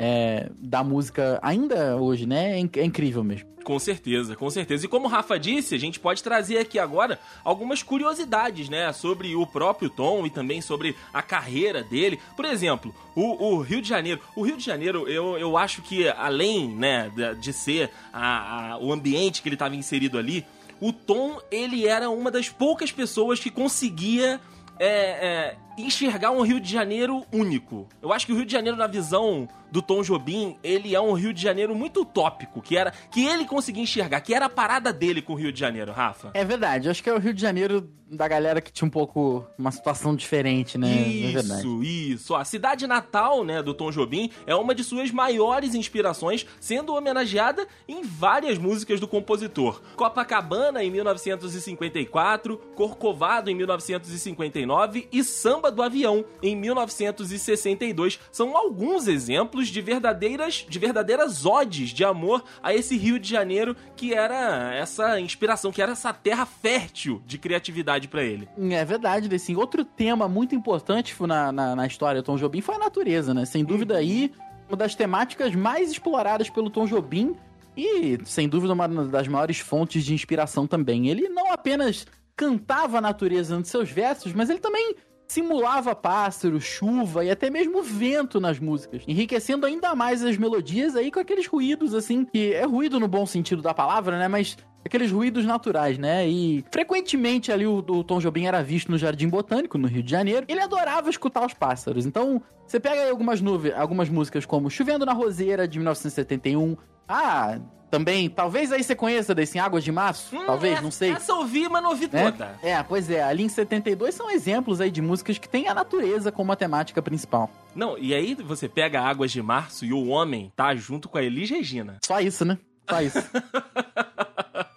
é, 0.00 0.50
da 0.58 0.82
música 0.82 1.38
ainda 1.42 1.98
hoje, 1.98 2.26
né? 2.26 2.58
É, 2.58 2.80
é, 2.80 2.84
incrível 2.84 3.22
mesmo. 3.22 3.50
Com 3.62 3.78
certeza, 3.78 4.34
com 4.34 4.48
certeza. 4.48 4.86
E 4.86 4.88
como 4.88 5.06
o 5.06 5.10
Rafa 5.10 5.38
disse, 5.38 5.74
a 5.74 5.78
gente 5.78 6.00
pode 6.00 6.22
trazer 6.22 6.56
aqui 6.56 6.78
agora 6.78 7.20
algumas 7.44 7.82
curiosidades, 7.82 8.70
né? 8.70 8.90
Sobre 8.94 9.36
o 9.36 9.46
próprio 9.46 9.90
Tom 9.90 10.24
e 10.24 10.30
também 10.30 10.62
sobre 10.62 10.96
a 11.12 11.20
carreira 11.20 11.84
dele. 11.84 12.18
Por 12.34 12.46
exemplo, 12.46 12.94
o, 13.14 13.48
o 13.48 13.60
Rio 13.60 13.82
de 13.82 13.88
Janeiro. 13.88 14.18
O 14.34 14.42
Rio 14.42 14.56
de 14.56 14.64
Janeiro, 14.64 15.06
eu, 15.06 15.36
eu 15.36 15.58
acho 15.58 15.82
que 15.82 16.08
além, 16.08 16.74
né, 16.74 17.12
de 17.38 17.52
ser 17.52 17.90
a, 18.10 18.72
a, 18.72 18.78
o 18.78 18.90
ambiente 18.94 19.42
que 19.42 19.48
ele 19.50 19.56
estava 19.56 19.76
inserido 19.76 20.16
ali, 20.16 20.46
o 20.80 20.94
Tom, 20.94 21.38
ele 21.50 21.86
era 21.86 22.08
uma 22.08 22.30
das 22.30 22.48
poucas 22.48 22.90
pessoas 22.90 23.38
que 23.38 23.50
conseguia 23.50 24.40
é, 24.78 24.86
é, 24.88 25.56
enxergar 25.76 26.30
um 26.30 26.40
Rio 26.40 26.58
de 26.58 26.72
Janeiro 26.72 27.22
único. 27.30 27.86
Eu 28.00 28.10
acho 28.14 28.24
que 28.24 28.32
o 28.32 28.36
Rio 28.36 28.46
de 28.46 28.52
Janeiro, 28.52 28.78
na 28.78 28.86
visão 28.86 29.46
do 29.70 29.82
Tom 29.82 30.02
Jobim, 30.02 30.56
ele 30.62 30.94
é 30.94 31.00
um 31.00 31.12
Rio 31.12 31.32
de 31.32 31.42
Janeiro 31.42 31.74
muito 31.74 32.02
utópico, 32.02 32.60
que 32.60 32.76
era 32.76 32.92
que 33.10 33.24
ele 33.26 33.44
conseguia 33.44 33.82
enxergar, 33.82 34.20
que 34.20 34.34
era 34.34 34.46
a 34.46 34.50
parada 34.50 34.92
dele 34.92 35.22
com 35.22 35.34
o 35.34 35.36
Rio 35.36 35.52
de 35.52 35.60
Janeiro, 35.60 35.92
Rafa. 35.92 36.30
É 36.34 36.44
verdade, 36.44 36.86
eu 36.86 36.90
acho 36.90 37.02
que 37.02 37.10
é 37.10 37.14
o 37.14 37.18
Rio 37.18 37.34
de 37.34 37.40
Janeiro 37.40 37.88
da 38.10 38.26
galera 38.26 38.60
que 38.60 38.72
tinha 38.72 38.86
um 38.86 38.90
pouco 38.90 39.46
uma 39.56 39.70
situação 39.70 40.16
diferente, 40.16 40.76
né? 40.76 40.88
É 40.90 41.08
isso, 41.08 41.80
é 41.80 41.86
isso. 41.86 42.34
A 42.34 42.44
cidade 42.44 42.86
natal, 42.86 43.44
né, 43.44 43.62
do 43.62 43.72
Tom 43.72 43.90
Jobim 43.90 44.30
é 44.46 44.54
uma 44.54 44.74
de 44.74 44.82
suas 44.82 45.12
maiores 45.12 45.74
inspirações, 45.74 46.44
sendo 46.58 46.94
homenageada 46.94 47.66
em 47.86 48.02
várias 48.02 48.58
músicas 48.58 48.98
do 48.98 49.06
compositor. 49.06 49.80
Copacabana 49.94 50.82
em 50.82 50.90
1954, 50.90 52.56
Corcovado 52.74 53.48
em 53.48 53.54
1959 53.54 55.08
e 55.12 55.22
Samba 55.22 55.70
do 55.70 55.82
Avião 55.82 56.24
em 56.42 56.56
1962 56.56 58.18
são 58.32 58.56
alguns 58.56 59.06
exemplos 59.06 59.59
exemplos 59.60 59.68
de 59.68 59.80
verdadeiras, 59.80 60.66
de 60.68 60.78
verdadeiras 60.78 61.44
odes 61.44 61.90
de 61.90 62.04
amor 62.04 62.42
a 62.62 62.74
esse 62.74 62.96
Rio 62.96 63.18
de 63.18 63.28
Janeiro 63.28 63.76
que 63.96 64.14
era 64.14 64.74
essa 64.74 65.20
inspiração, 65.20 65.70
que 65.70 65.82
era 65.82 65.92
essa 65.92 66.12
terra 66.12 66.46
fértil 66.46 67.22
de 67.26 67.38
criatividade 67.38 68.08
para 68.08 68.22
ele. 68.22 68.48
É 68.58 68.84
verdade, 68.84 69.32
assim. 69.34 69.56
Outro 69.56 69.84
tema 69.84 70.28
muito 70.28 70.54
importante 70.54 71.14
na, 71.20 71.52
na, 71.52 71.76
na 71.76 71.86
história 71.86 72.22
do 72.22 72.24
Tom 72.24 72.36
Jobim 72.36 72.60
foi 72.60 72.74
a 72.76 72.78
natureza, 72.78 73.34
né? 73.34 73.44
Sem 73.44 73.64
dúvida 73.64 73.94
uhum. 73.94 74.00
aí, 74.00 74.32
uma 74.68 74.76
das 74.76 74.94
temáticas 74.94 75.54
mais 75.54 75.90
exploradas 75.90 76.48
pelo 76.48 76.70
Tom 76.70 76.86
Jobim 76.86 77.36
e, 77.76 78.18
sem 78.24 78.48
dúvida, 78.48 78.72
uma 78.72 78.88
das 78.88 79.28
maiores 79.28 79.58
fontes 79.58 80.04
de 80.04 80.14
inspiração 80.14 80.66
também. 80.66 81.08
Ele 81.08 81.28
não 81.28 81.52
apenas 81.52 82.06
cantava 82.36 82.98
a 82.98 83.00
natureza 83.00 83.58
nos 83.58 83.68
seus 83.68 83.90
versos, 83.90 84.32
mas 84.32 84.48
ele 84.48 84.60
também 84.60 84.94
simulava 85.30 85.94
pássaro, 85.94 86.60
chuva 86.60 87.24
e 87.24 87.30
até 87.30 87.48
mesmo 87.48 87.84
vento 87.84 88.40
nas 88.40 88.58
músicas, 88.58 89.04
enriquecendo 89.06 89.64
ainda 89.64 89.94
mais 89.94 90.24
as 90.24 90.36
melodias 90.36 90.96
aí 90.96 91.08
com 91.08 91.20
aqueles 91.20 91.46
ruídos 91.46 91.94
assim, 91.94 92.24
que 92.24 92.52
é 92.52 92.64
ruído 92.64 92.98
no 92.98 93.06
bom 93.06 93.24
sentido 93.24 93.62
da 93.62 93.72
palavra, 93.72 94.18
né, 94.18 94.26
mas 94.26 94.56
aqueles 94.84 95.12
ruídos 95.12 95.44
naturais, 95.44 95.98
né? 95.98 96.26
E 96.28 96.64
frequentemente 96.72 97.52
ali 97.52 97.64
o, 97.64 97.76
o, 97.76 98.02
Tom 98.02 98.18
Jobim 98.18 98.46
era 98.46 98.60
visto 98.60 98.90
no 98.90 98.98
Jardim 98.98 99.28
Botânico, 99.28 99.78
no 99.78 99.86
Rio 99.86 100.02
de 100.02 100.10
Janeiro. 100.10 100.46
Ele 100.48 100.60
adorava 100.60 101.08
escutar 101.08 101.46
os 101.46 101.54
pássaros. 101.54 102.06
Então, 102.06 102.42
você 102.66 102.80
pega 102.80 103.02
aí 103.02 103.10
algumas, 103.10 103.40
algumas 103.76 104.08
músicas 104.08 104.46
como 104.46 104.70
Chovendo 104.70 105.04
na 105.04 105.12
Roseira, 105.12 105.68
de 105.68 105.78
1971. 105.78 106.76
Ah, 107.06 107.60
também, 107.90 108.30
talvez 108.30 108.70
aí 108.72 108.82
você 108.82 108.94
conheça 108.94 109.34
desse 109.34 109.58
Águas 109.58 109.82
de 109.82 109.90
Março, 109.90 110.36
hum, 110.36 110.46
talvez, 110.46 110.74
essa, 110.74 110.82
não 110.82 110.90
sei. 110.90 111.10
Essa 111.10 111.32
eu 111.32 111.44
vi, 111.44 111.68
mas 111.68 111.82
não 111.82 111.90
ouvi 111.90 112.08
né? 112.10 112.30
toda. 112.30 112.58
É, 112.62 112.82
pois 112.82 113.10
é, 113.10 113.22
ali 113.22 113.42
em 113.42 113.48
72 113.48 114.14
são 114.14 114.30
exemplos 114.30 114.80
aí 114.80 114.90
de 114.90 115.02
músicas 115.02 115.38
que 115.38 115.48
têm 115.48 115.68
a 115.68 115.74
natureza 115.74 116.30
como 116.30 116.52
a 116.52 116.56
temática 116.56 117.02
principal. 117.02 117.50
Não, 117.74 117.98
e 117.98 118.14
aí 118.14 118.34
você 118.34 118.68
pega 118.68 119.00
Águas 119.00 119.32
de 119.32 119.42
Março 119.42 119.84
e 119.84 119.92
o 119.92 120.06
homem 120.06 120.52
tá 120.54 120.74
junto 120.74 121.08
com 121.08 121.18
a 121.18 121.22
Elis 121.22 121.50
Regina. 121.50 121.98
Só 122.04 122.20
isso, 122.20 122.44
né? 122.44 122.58
Só 122.88 123.02
isso. 123.02 123.18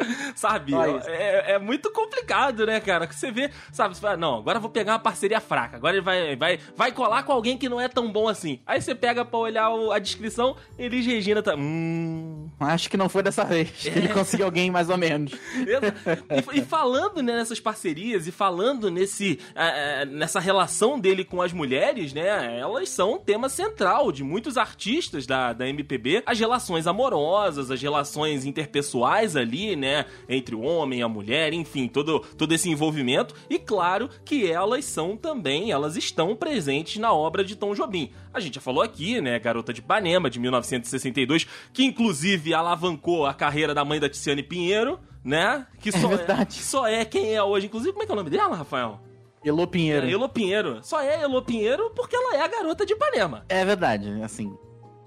sabe? 0.36 0.74
É, 1.06 1.54
é, 1.54 1.60
muito 1.60 1.92
complicado, 1.92 2.66
né, 2.66 2.80
cara? 2.80 3.08
Que 3.08 3.16
você 3.16 3.32
vê, 3.32 3.50
sabe? 3.72 3.96
Você 3.96 4.02
fala, 4.02 4.18
não, 4.18 4.38
agora 4.40 4.58
eu 4.58 4.62
vou 4.62 4.70
pegar 4.70 4.94
uma 4.94 5.00
parceria 5.00 5.40
fraca. 5.40 5.78
Agora 5.78 5.96
ele 5.96 6.04
vai, 6.04 6.36
vai, 6.36 6.60
vai 6.76 6.92
colar 6.92 7.24
com 7.24 7.32
alguém 7.32 7.58
que 7.58 7.70
não 7.70 7.80
é 7.80 7.88
tão 7.88 8.12
bom 8.12 8.28
assim. 8.28 8.60
Aí 8.66 8.82
você 8.82 8.96
pega 8.96 9.26
pra 9.26 9.40
olhar 9.40 9.70
o, 9.70 9.92
a 9.92 10.00
descrição, 10.00 10.56
Elis 10.78 11.06
Regina 11.06 11.42
tá. 11.42 11.56
Hum. 11.56 12.50
Acho 12.60 12.90
que 12.90 12.98
não 12.98 13.10
foi 13.10 13.24
dessa 13.24 13.44
vez. 13.44 13.86
É. 13.86 13.90
Ele 13.90 14.08
conseguiu 14.10 14.46
alguém 14.46 14.72
mais 14.72 14.90
ou 14.90 14.98
menos. 14.98 15.34
e, 15.34 16.60
e, 16.60 16.62
falando 16.62 17.22
né, 17.22 17.36
nessas 17.36 17.60
parcerias 17.60 18.28
e 18.28 18.32
falando 18.32 18.90
nesse, 18.90 19.40
uh, 19.52 20.06
nessa 20.06 20.40
relação 20.40 21.00
dele 21.00 21.24
com 21.24 21.42
as 21.42 21.52
mulheres, 21.54 22.14
né? 22.14 22.60
Elas 22.60 22.90
são 22.90 23.16
um 23.16 23.20
tema 23.20 23.50
central 23.50 24.12
de 24.12 24.24
muitos 24.24 24.58
artistas 24.58 25.26
da, 25.26 25.54
da 25.54 25.68
MPB. 25.68 26.24
As 26.26 26.40
relações 26.40 26.88
amorosas, 26.88 27.70
as 27.70 27.82
relações 27.82 28.46
interpessoais 28.46 29.36
ali, 29.36 29.76
né? 29.76 29.93
Entre 30.28 30.56
o 30.56 30.62
homem 30.62 31.00
e 31.00 31.04
a 31.04 31.08
mulher, 31.08 31.54
enfim, 31.54 31.88
todo, 31.88 32.20
todo 32.38 32.54
esse 32.54 32.70
envolvimento. 32.70 33.36
E 33.50 33.60
claro 33.60 34.10
que 34.26 34.50
elas 34.50 34.86
são 34.86 35.16
também, 35.16 35.72
elas 35.72 35.96
estão 35.96 36.36
presentes 36.36 36.98
na 36.98 37.14
obra 37.14 37.44
de 37.44 37.56
Tom 37.56 37.74
Jobim. 37.74 38.12
A 38.34 38.40
gente 38.40 38.56
já 38.56 38.62
falou 38.62 38.82
aqui, 38.82 39.22
né? 39.22 39.38
Garota 39.40 39.74
de 39.74 39.80
Ipanema, 39.80 40.30
de 40.30 40.40
1962, 40.40 41.48
que 41.72 41.84
inclusive 41.84 42.54
alavancou 42.54 43.26
a 43.26 43.34
carreira 43.34 43.74
da 43.74 43.86
mãe 43.86 44.00
da 44.00 44.10
Tiziane 44.10 44.44
Pinheiro, 44.44 45.00
né? 45.24 45.66
Que 45.80 45.92
só 45.92 46.12
é, 46.12 46.42
é 46.42 46.46
que 46.46 46.64
só 46.64 46.88
é 46.88 47.06
quem 47.06 47.34
é 47.34 47.44
hoje. 47.44 47.68
Inclusive, 47.68 47.92
como 47.92 48.04
é 48.04 48.06
que 48.06 48.12
é 48.12 48.16
o 48.16 48.18
nome 48.18 48.30
dela, 48.30 48.56
Rafael? 48.56 49.00
Elô 49.44 49.68
Pinheiro. 49.68 50.08
É, 50.08 50.12
Elô 50.12 50.30
Pinheiro. 50.30 50.80
Só 50.84 51.02
é 51.02 51.22
Elô 51.22 51.42
Pinheiro 51.42 51.92
porque 51.96 52.16
ela 52.16 52.36
é 52.36 52.42
a 52.42 52.48
garota 52.48 52.86
de 52.86 52.94
Ipanema. 52.94 53.46
É 53.50 53.66
verdade, 53.66 54.10
assim. 54.22 54.56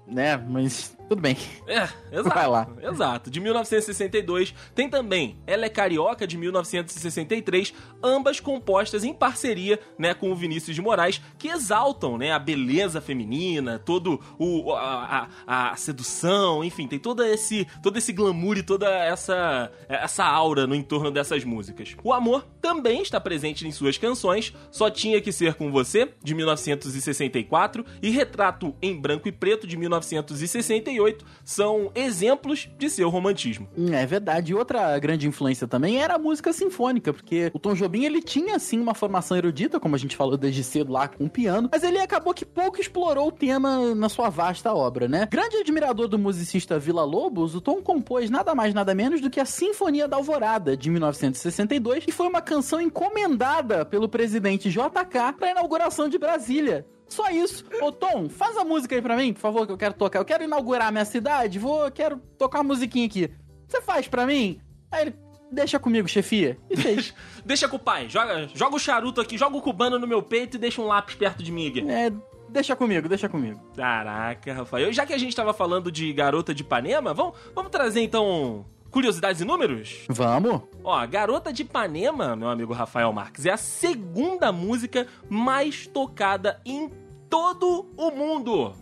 Né, 0.07 0.37
mas 0.37 0.96
tudo 1.07 1.21
bem. 1.21 1.37
É, 1.65 1.87
exato. 2.11 2.29
Vai 2.35 2.47
lá. 2.47 2.67
Exato. 2.81 3.31
De 3.31 3.39
1962. 3.39 4.53
Tem 4.75 4.89
também 4.89 5.37
Ela 5.47 5.65
é 5.65 5.69
Carioca, 5.69 6.27
de 6.27 6.37
1963. 6.37 7.73
Ambas 8.03 8.39
compostas 8.39 9.03
em 9.03 9.13
parceria, 9.13 9.79
né, 9.97 10.13
com 10.13 10.31
o 10.31 10.35
Vinícius 10.35 10.75
de 10.75 10.81
Moraes, 10.81 11.21
que 11.37 11.47
exaltam, 11.47 12.17
né, 12.17 12.31
a 12.31 12.39
beleza 12.39 12.99
feminina, 12.99 13.79
todo 13.79 14.19
o 14.37 14.73
a, 14.73 15.29
a, 15.45 15.71
a 15.71 15.75
sedução, 15.75 16.63
enfim, 16.63 16.87
tem 16.87 16.99
todo 16.99 17.23
esse 17.23 17.65
todo 17.81 17.97
esse 17.97 18.11
glamour 18.11 18.57
e 18.57 18.63
toda 18.63 18.87
essa 18.89 19.71
essa 19.87 20.25
aura 20.25 20.67
no 20.67 20.75
entorno 20.75 21.11
dessas 21.11 21.43
músicas. 21.43 21.95
O 22.03 22.13
amor 22.13 22.45
também 22.61 23.01
está 23.01 23.19
presente 23.19 23.67
em 23.67 23.71
suas 23.71 23.97
canções. 23.97 24.53
Só 24.71 24.89
tinha 24.89 25.21
que 25.21 25.31
ser 25.31 25.53
com 25.53 25.71
você, 25.71 26.09
de 26.23 26.33
1964, 26.33 27.85
e 28.01 28.09
Retrato 28.09 28.75
em 28.81 28.99
branco 28.99 29.27
e 29.27 29.31
preto, 29.31 29.67
de 29.67 29.77
1968 29.77 30.96
são 31.43 31.91
exemplos 31.95 32.69
de 32.77 32.89
seu 32.89 33.09
romantismo. 33.09 33.67
Hum, 33.77 33.93
é 33.93 34.05
verdade. 34.05 34.53
Outra 34.53 34.97
grande 34.99 35.27
influência 35.27 35.67
também 35.67 36.01
era 36.01 36.15
a 36.15 36.19
música 36.19 36.51
sinfônica, 36.51 37.13
porque 37.13 37.51
o 37.53 37.59
Tom 37.59 37.73
Jobim 37.73 38.03
ele 38.03 38.21
tinha 38.21 38.57
sim 38.59 38.79
uma 38.79 38.93
formação 38.93 39.37
erudita, 39.37 39.79
como 39.79 39.95
a 39.95 39.97
gente 39.97 40.15
falou 40.15 40.37
desde 40.37 40.63
cedo 40.63 40.91
lá 40.91 41.07
com 41.07 41.25
o 41.25 41.29
piano, 41.29 41.69
mas 41.71 41.83
ele 41.83 41.99
acabou 41.99 42.33
que 42.33 42.45
pouco 42.45 42.81
explorou 42.81 43.27
o 43.27 43.31
tema 43.31 43.95
na 43.95 44.09
sua 44.09 44.29
vasta 44.29 44.73
obra, 44.73 45.07
né? 45.07 45.27
Grande 45.31 45.57
admirador 45.57 46.07
do 46.07 46.19
musicista 46.19 46.79
Vila 46.79 47.03
Lobos, 47.03 47.55
o 47.55 47.61
Tom 47.61 47.81
compôs 47.81 48.29
nada 48.29 48.53
mais 48.53 48.73
nada 48.73 48.93
menos 48.93 49.21
do 49.21 49.29
que 49.29 49.39
a 49.39 49.45
Sinfonia 49.45 50.07
da 50.07 50.17
Alvorada 50.17 50.75
de 50.75 50.89
1962, 50.89 52.05
que 52.05 52.11
foi 52.11 52.27
uma 52.27 52.41
canção 52.41 52.81
encomendada 52.81 53.85
pelo 53.85 54.09
presidente 54.09 54.69
JK 54.69 55.33
para 55.37 55.47
a 55.47 55.51
inauguração 55.51 56.09
de 56.09 56.17
Brasília. 56.17 56.85
Só 57.07 57.29
isso. 57.29 57.65
Ô, 57.81 57.91
Tom, 57.91 58.29
faz 58.29 58.57
a 58.57 58.63
música 58.63 58.95
aí 58.95 59.01
pra 59.01 59.15
mim, 59.15 59.33
por 59.33 59.39
favor, 59.39 59.65
que 59.65 59.71
eu 59.71 59.77
quero 59.77 59.93
tocar. 59.93 60.19
Eu 60.19 60.25
quero 60.25 60.43
inaugurar 60.43 60.87
a 60.87 60.91
minha 60.91 61.05
cidade, 61.05 61.59
vou, 61.59 61.89
quero 61.91 62.17
tocar 62.37 62.59
uma 62.59 62.73
musiquinha 62.75 63.05
aqui. 63.05 63.31
Você 63.67 63.81
faz 63.81 64.07
pra 64.07 64.25
mim? 64.25 64.59
Aí 64.91 65.03
ele, 65.03 65.15
deixa 65.51 65.79
comigo, 65.79 66.07
chefia. 66.07 66.57
E 66.69 66.77
fez. 66.77 67.13
deixa 67.45 67.67
com 67.67 67.77
o 67.77 67.79
pai, 67.79 68.09
joga, 68.09 68.49
joga 68.53 68.75
o 68.75 68.79
charuto 68.79 69.21
aqui, 69.21 69.37
joga 69.37 69.57
o 69.57 69.61
cubano 69.61 69.97
no 69.99 70.07
meu 70.07 70.21
peito 70.21 70.57
e 70.57 70.59
deixa 70.59 70.81
um 70.81 70.85
lápis 70.85 71.15
perto 71.15 71.43
de 71.43 71.51
mim 71.51 71.69
aqui. 71.69 71.89
É, 71.89 72.11
deixa 72.49 72.75
comigo, 72.75 73.07
deixa 73.07 73.29
comigo. 73.29 73.59
Caraca, 73.75 74.53
Rafael. 74.53 74.91
Já 74.91 75.05
que 75.05 75.13
a 75.13 75.17
gente 75.17 75.35
tava 75.35 75.53
falando 75.53 75.91
de 75.91 76.11
garota 76.13 76.53
de 76.53 76.63
Ipanema, 76.63 77.13
vamos, 77.13 77.35
vamos 77.55 77.71
trazer 77.71 78.01
então 78.01 78.65
curiosidades 78.91 79.41
e 79.41 79.45
números? 79.45 80.05
Vamos? 80.09 80.61
Ó, 80.83 81.05
Garota 81.07 81.51
de 81.51 81.63
Ipanema, 81.63 82.35
meu 82.35 82.49
amigo 82.49 82.73
Rafael 82.73 83.11
Marques, 83.13 83.45
é 83.45 83.51
a 83.51 83.57
segunda 83.57 84.51
música 84.51 85.07
mais 85.29 85.87
tocada 85.87 86.61
em 86.65 86.89
todo 87.29 87.91
o 87.97 88.11
mundo. 88.11 88.73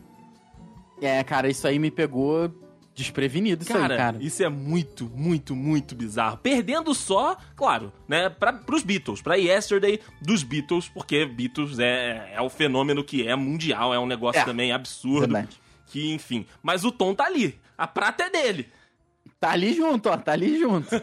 É, 1.02 1.24
cara, 1.24 1.50
isso 1.50 1.68
aí 1.68 1.78
me 1.78 1.92
pegou 1.92 2.50
desprevenido, 2.94 3.64
isso 3.64 3.74
cara, 3.74 3.94
aí, 3.94 3.98
cara. 3.98 4.18
isso 4.22 4.42
é 4.42 4.48
muito, 4.48 5.12
muito, 5.14 5.54
muito 5.54 5.94
bizarro. 5.94 6.38
Perdendo 6.38 6.94
só, 6.94 7.36
claro, 7.54 7.92
né, 8.08 8.30
pra, 8.30 8.54
pros 8.54 8.84
Beatles, 8.84 9.22
pra 9.22 9.36
Yesterday 9.36 10.00
dos 10.22 10.44
Beatles, 10.44 10.88
porque 10.88 11.26
Beatles 11.26 11.78
é, 11.78 12.32
é 12.34 12.42
o 12.42 12.50
fenômeno 12.50 13.04
que 13.04 13.28
é 13.28 13.36
mundial, 13.36 13.94
é 13.94 14.00
um 14.00 14.06
negócio 14.06 14.42
É, 14.42 14.46
também 14.46 14.72
absurdo. 14.72 15.34
Verdade. 15.34 15.60
Que, 15.88 16.14
enfim. 16.14 16.46
Mas 16.64 16.86
o 16.86 16.92
Tom 16.92 17.14
tá 17.14 17.26
ali. 17.26 17.60
A 17.78 17.86
prata 17.86 18.24
é 18.24 18.30
dele. 18.30 18.68
Tá 19.46 19.52
ali 19.52 19.76
junto, 19.76 20.10
ó, 20.10 20.18
tá 20.18 20.32
ali 20.32 20.58
junto. 20.58 20.90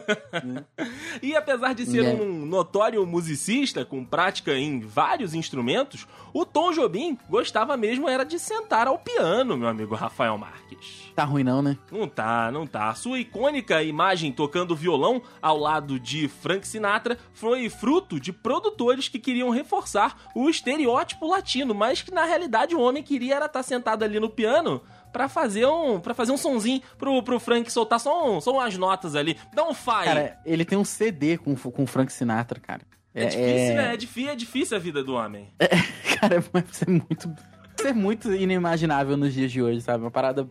E 1.21 1.33
apesar 1.35 1.73
de 1.73 1.85
ser 1.85 2.03
É. 2.03 2.13
um 2.13 2.45
notório 2.45 3.05
musicista 3.05 3.85
com 3.85 4.03
prática 4.03 4.53
em 4.57 4.81
vários 4.81 5.33
instrumentos, 5.33 6.05
o 6.33 6.45
Tom 6.45 6.73
Jobim 6.73 7.17
gostava 7.29 7.77
mesmo 7.77 8.09
era 8.09 8.25
de 8.25 8.37
sentar 8.37 8.87
ao 8.87 8.97
piano, 8.97 9.55
meu 9.55 9.67
amigo 9.69 9.95
Rafael 9.95 10.37
Marques. 10.37 11.11
Tá 11.15 11.23
ruim 11.23 11.43
não, 11.43 11.61
né? 11.61 11.77
Não 11.91 12.07
tá, 12.07 12.51
não 12.51 12.67
tá. 12.67 12.93
Sua 12.95 13.19
icônica 13.19 13.81
imagem 13.83 14.31
tocando 14.31 14.75
violão 14.75 15.21
ao 15.41 15.57
lado 15.57 15.97
de 15.99 16.27
Frank 16.27 16.67
Sinatra 16.67 17.17
foi 17.33 17.69
fruto 17.69 18.19
de 18.19 18.33
produtores 18.33 19.07
que 19.07 19.19
queriam 19.19 19.51
reforçar 19.51 20.17
o 20.35 20.49
estereótipo 20.49 21.27
latino, 21.27 21.73
mas 21.73 22.01
que 22.01 22.11
na 22.11 22.25
realidade 22.25 22.75
o 22.75 22.81
homem 22.81 23.03
queria 23.03 23.35
era 23.35 23.45
estar 23.45 23.63
sentado 23.63 24.03
ali 24.03 24.19
no 24.19 24.29
piano 24.29 24.81
pra 25.13 25.29
fazer 25.29 25.65
um 25.65 25.99
para 25.99 26.13
fazer 26.13 26.31
um 26.31 26.37
sonzinho 26.37 26.81
pro, 26.97 27.21
pro 27.23 27.39
Frank 27.39 27.71
soltar 27.71 27.99
só, 27.99 28.35
um, 28.35 28.41
só 28.41 28.51
umas 28.51 28.77
notas 28.77 29.15
ali. 29.15 29.37
Dá 29.53 29.63
um 29.63 29.73
fai. 29.73 30.05
Cara, 30.05 30.39
ele 30.45 30.65
tem 30.65 30.77
um 30.77 30.83
CD 30.83 31.37
com, 31.37 31.55
com 31.55 31.83
o 31.83 31.87
Frank 31.87 32.11
Sinatra, 32.11 32.59
cara. 32.59 32.81
é, 33.13 33.25
difícil, 33.27 33.75
né? 33.75 33.93
É 33.93 33.97
difícil, 33.97 34.31
é 34.31 34.35
difícil 34.35 34.77
a 34.77 34.79
vida 34.79 35.03
do 35.03 35.13
homem. 35.13 35.47
Cara, 36.19 36.43
vai 36.51 36.63
ser 36.71 36.89
muito. 36.89 37.33
ser 37.79 37.93
muito 37.93 38.33
inimaginável 38.33 39.15
nos 39.15 39.33
dias 39.33 39.51
de 39.51 39.61
hoje, 39.61 39.81
sabe? 39.81 40.03
Uma 40.03 40.11
parada 40.11 40.49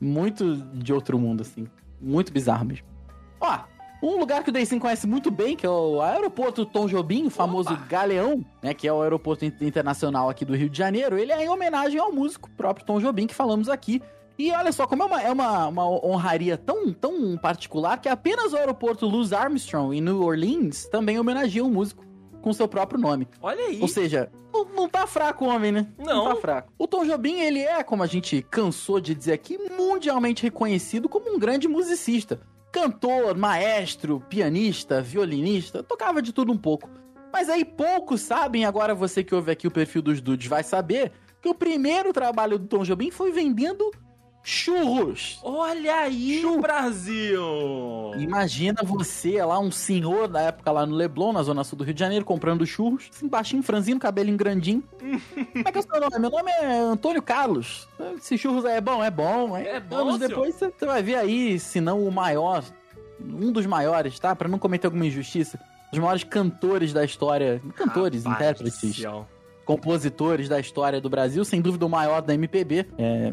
muito 0.00 0.56
de 0.56 0.92
outro 0.92 1.18
mundo, 1.18 1.42
assim. 1.42 1.68
Muito 2.00 2.32
bizarro 2.32 2.64
mesmo. 2.64 2.86
Ó, 3.38 3.58
um 4.02 4.18
lugar 4.18 4.42
que 4.42 4.50
o 4.50 4.52
Daysim 4.52 4.78
conhece 4.78 5.06
muito 5.06 5.30
bem, 5.30 5.56
que 5.56 5.66
é 5.66 5.70
o 5.70 6.00
aeroporto 6.00 6.64
Tom 6.64 6.86
Jobim, 6.86 7.26
o 7.26 7.30
famoso 7.30 7.72
Opa! 7.72 7.84
Galeão, 7.88 8.44
né? 8.62 8.72
Que 8.74 8.88
é 8.88 8.92
o 8.92 9.02
aeroporto 9.02 9.44
in- 9.44 9.52
internacional 9.60 10.28
aqui 10.30 10.44
do 10.44 10.54
Rio 10.56 10.70
de 10.70 10.78
Janeiro. 10.78 11.18
Ele 11.18 11.32
é 11.32 11.44
em 11.44 11.48
homenagem 11.48 11.98
ao 12.00 12.10
músico 12.12 12.48
próprio 12.56 12.86
Tom 12.86 13.00
Jobim, 13.00 13.26
que 13.26 13.34
falamos 13.34 13.68
aqui. 13.68 14.00
E 14.38 14.50
olha 14.52 14.72
só, 14.72 14.86
como 14.86 15.02
é 15.02 15.06
uma, 15.06 15.22
é 15.22 15.30
uma, 15.30 15.66
uma 15.68 15.86
honraria 16.06 16.56
tão, 16.56 16.92
tão 16.94 17.36
particular 17.36 18.00
que 18.00 18.08
apenas 18.08 18.54
o 18.54 18.56
aeroporto 18.56 19.06
Louis 19.06 19.34
Armstrong, 19.34 19.94
em 19.94 20.00
New 20.00 20.22
Orleans, 20.22 20.86
também 20.86 21.18
homenageia 21.18 21.62
o 21.62 21.70
músico 21.70 22.02
com 22.40 22.50
seu 22.54 22.66
próprio 22.66 22.98
nome. 22.98 23.28
Olha 23.42 23.62
aí. 23.66 23.78
Ou 23.82 23.86
seja, 23.88 24.30
não, 24.50 24.64
não 24.64 24.88
tá 24.88 25.06
fraco 25.06 25.44
o 25.44 25.48
homem, 25.48 25.70
né? 25.72 25.86
Não. 25.98 26.24
tá 26.24 26.36
fraco. 26.36 26.72
O 26.78 26.86
Tom 26.86 27.04
Jobim, 27.04 27.38
ele 27.40 27.60
é, 27.60 27.82
como 27.82 28.02
a 28.02 28.06
gente 28.06 28.40
cansou 28.50 28.98
de 28.98 29.14
dizer 29.14 29.34
aqui, 29.34 29.58
mundialmente 29.78 30.42
reconhecido 30.42 31.06
como 31.06 31.34
um 31.34 31.38
grande 31.38 31.68
musicista. 31.68 32.40
Cantor, 32.72 33.36
maestro, 33.36 34.20
pianista, 34.28 35.02
violinista, 35.02 35.82
tocava 35.82 36.22
de 36.22 36.32
tudo 36.32 36.52
um 36.52 36.58
pouco. 36.58 36.88
Mas 37.32 37.48
aí 37.48 37.64
poucos 37.64 38.20
sabem, 38.20 38.64
agora 38.64 38.94
você 38.94 39.22
que 39.24 39.34
ouve 39.34 39.50
aqui 39.50 39.66
o 39.66 39.70
perfil 39.70 40.02
dos 40.02 40.20
dudes 40.20 40.46
vai 40.48 40.62
saber, 40.62 41.12
que 41.40 41.48
o 41.48 41.54
primeiro 41.54 42.12
trabalho 42.12 42.58
do 42.58 42.66
Tom 42.66 42.84
Jobim 42.84 43.10
foi 43.10 43.32
vendendo 43.32 43.90
churros. 44.42 45.38
Olha 45.42 45.94
aí, 46.00 46.40
Chu- 46.40 46.60
Brasil! 46.60 47.42
Imagina 48.18 48.80
você 48.82 49.42
lá, 49.44 49.58
um 49.58 49.70
senhor 49.70 50.28
da 50.28 50.40
época 50.42 50.70
lá 50.72 50.86
no 50.86 50.94
Leblon, 50.94 51.32
na 51.32 51.42
zona 51.42 51.62
sul 51.64 51.78
do 51.78 51.84
Rio 51.84 51.94
de 51.94 52.00
Janeiro, 52.00 52.24
comprando 52.24 52.66
churros, 52.66 53.08
assim, 53.14 53.28
baixinho, 53.28 53.62
franzino, 53.62 54.00
cabelinho 54.00 54.36
grandinho. 54.36 54.82
Como 54.98 55.68
é 55.68 55.72
que 55.72 55.78
é 55.78 55.80
o 55.80 55.82
seu 55.82 56.00
nome? 56.00 56.18
Meu 56.18 56.30
nome 56.30 56.50
é 56.50 56.78
Antônio 56.78 57.22
Carlos. 57.22 57.86
Esse 58.16 58.36
churros 58.38 58.64
aí 58.64 58.76
é 58.76 58.80
bom, 58.80 59.02
é 59.04 59.10
bom. 59.10 59.54
Aí, 59.54 59.66
É 59.66 59.80
bom, 59.80 59.96
Anos 59.98 60.14
senhor. 60.16 60.28
depois 60.28 60.54
você 60.54 60.86
vai 60.86 61.02
ver 61.02 61.16
aí, 61.16 61.58
se 61.58 61.80
não 61.80 62.02
o 62.06 62.10
maior, 62.10 62.64
um 63.20 63.52
dos 63.52 63.66
maiores, 63.66 64.18
tá? 64.18 64.34
Pra 64.34 64.48
não 64.48 64.58
cometer 64.58 64.86
alguma 64.86 65.06
injustiça. 65.06 65.58
Os 65.92 65.98
maiores 65.98 66.24
cantores 66.24 66.92
da 66.92 67.04
história, 67.04 67.60
cantores, 67.74 68.24
Rapaz 68.24 68.40
intérpretes, 68.52 68.96
céu. 68.96 69.26
compositores 69.64 70.48
da 70.48 70.58
história 70.60 71.00
do 71.00 71.10
Brasil, 71.10 71.44
sem 71.44 71.60
dúvida 71.60 71.84
o 71.84 71.88
maior 71.88 72.22
da 72.22 72.32
MPB, 72.32 72.86
é, 72.96 73.32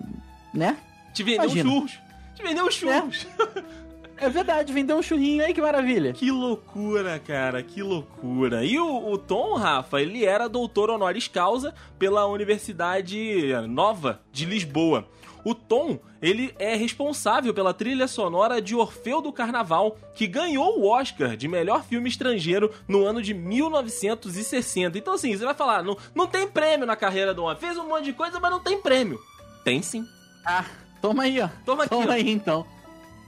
né? 0.53 0.75
Te 1.13 1.23
vendeu 1.23 1.45
Imagina. 1.45 1.69
churros. 1.69 1.99
Te 2.35 2.43
vendeu 2.43 2.71
churros. 2.71 3.27
É 4.19 4.29
verdade, 4.29 4.73
vendeu 4.73 4.97
um 4.97 5.01
churrinho 5.03 5.45
aí, 5.45 5.53
que 5.53 5.61
maravilha. 5.61 6.11
Que 6.11 6.31
loucura, 6.31 7.19
cara, 7.19 7.61
que 7.61 7.83
loucura. 7.83 8.65
E 8.65 8.79
o, 8.79 9.11
o 9.11 9.15
Tom, 9.15 9.53
Rafa, 9.53 10.01
ele 10.01 10.25
era 10.25 10.49
doutor 10.49 10.89
honoris 10.89 11.27
causa 11.27 11.73
pela 11.99 12.25
Universidade 12.25 13.53
Nova 13.69 14.19
de 14.31 14.45
Lisboa. 14.45 15.07
O 15.43 15.53
Tom, 15.53 15.99
ele 16.19 16.53
é 16.57 16.75
responsável 16.75 17.53
pela 17.53 17.75
trilha 17.75 18.07
sonora 18.07 18.59
de 18.59 18.75
Orfeu 18.75 19.21
do 19.21 19.31
Carnaval, 19.31 19.95
que 20.15 20.25
ganhou 20.25 20.79
o 20.79 20.89
Oscar 20.89 21.37
de 21.37 21.47
melhor 21.47 21.83
filme 21.83 22.09
estrangeiro 22.09 22.73
no 22.87 23.05
ano 23.05 23.21
de 23.21 23.35
1960. 23.35 24.97
Então, 24.97 25.13
assim, 25.13 25.37
você 25.37 25.45
vai 25.45 25.53
falar, 25.53 25.83
não, 25.83 25.95
não 26.15 26.25
tem 26.25 26.47
prêmio 26.47 26.87
na 26.87 26.95
carreira 26.95 27.35
do 27.35 27.43
homem. 27.43 27.57
Fez 27.57 27.77
um 27.77 27.87
monte 27.87 28.05
de 28.05 28.13
coisa, 28.13 28.39
mas 28.39 28.49
não 28.51 28.59
tem 28.59 28.81
prêmio. 28.81 29.19
Tem 29.63 29.81
sim. 29.81 30.03
Ah, 30.43 30.65
toma 31.01 31.23
aí, 31.23 31.39
ó. 31.39 31.49
Toma 31.65 31.83
aqui, 31.83 31.89
Toma 31.89 32.07
ó. 32.07 32.11
aí, 32.11 32.29
então. 32.29 32.65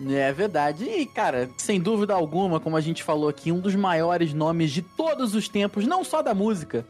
É 0.09 0.31
verdade. 0.31 0.85
E, 0.85 1.05
cara, 1.05 1.49
sem 1.57 1.79
dúvida 1.79 2.13
alguma, 2.13 2.59
como 2.59 2.77
a 2.77 2.81
gente 2.81 3.03
falou 3.03 3.27
aqui, 3.27 3.51
um 3.51 3.59
dos 3.59 3.75
maiores 3.75 4.33
nomes 4.33 4.71
de 4.71 4.81
todos 4.81 5.35
os 5.35 5.49
tempos, 5.49 5.85
não 5.85 6.03
só 6.03 6.21
da 6.21 6.33
música, 6.33 6.85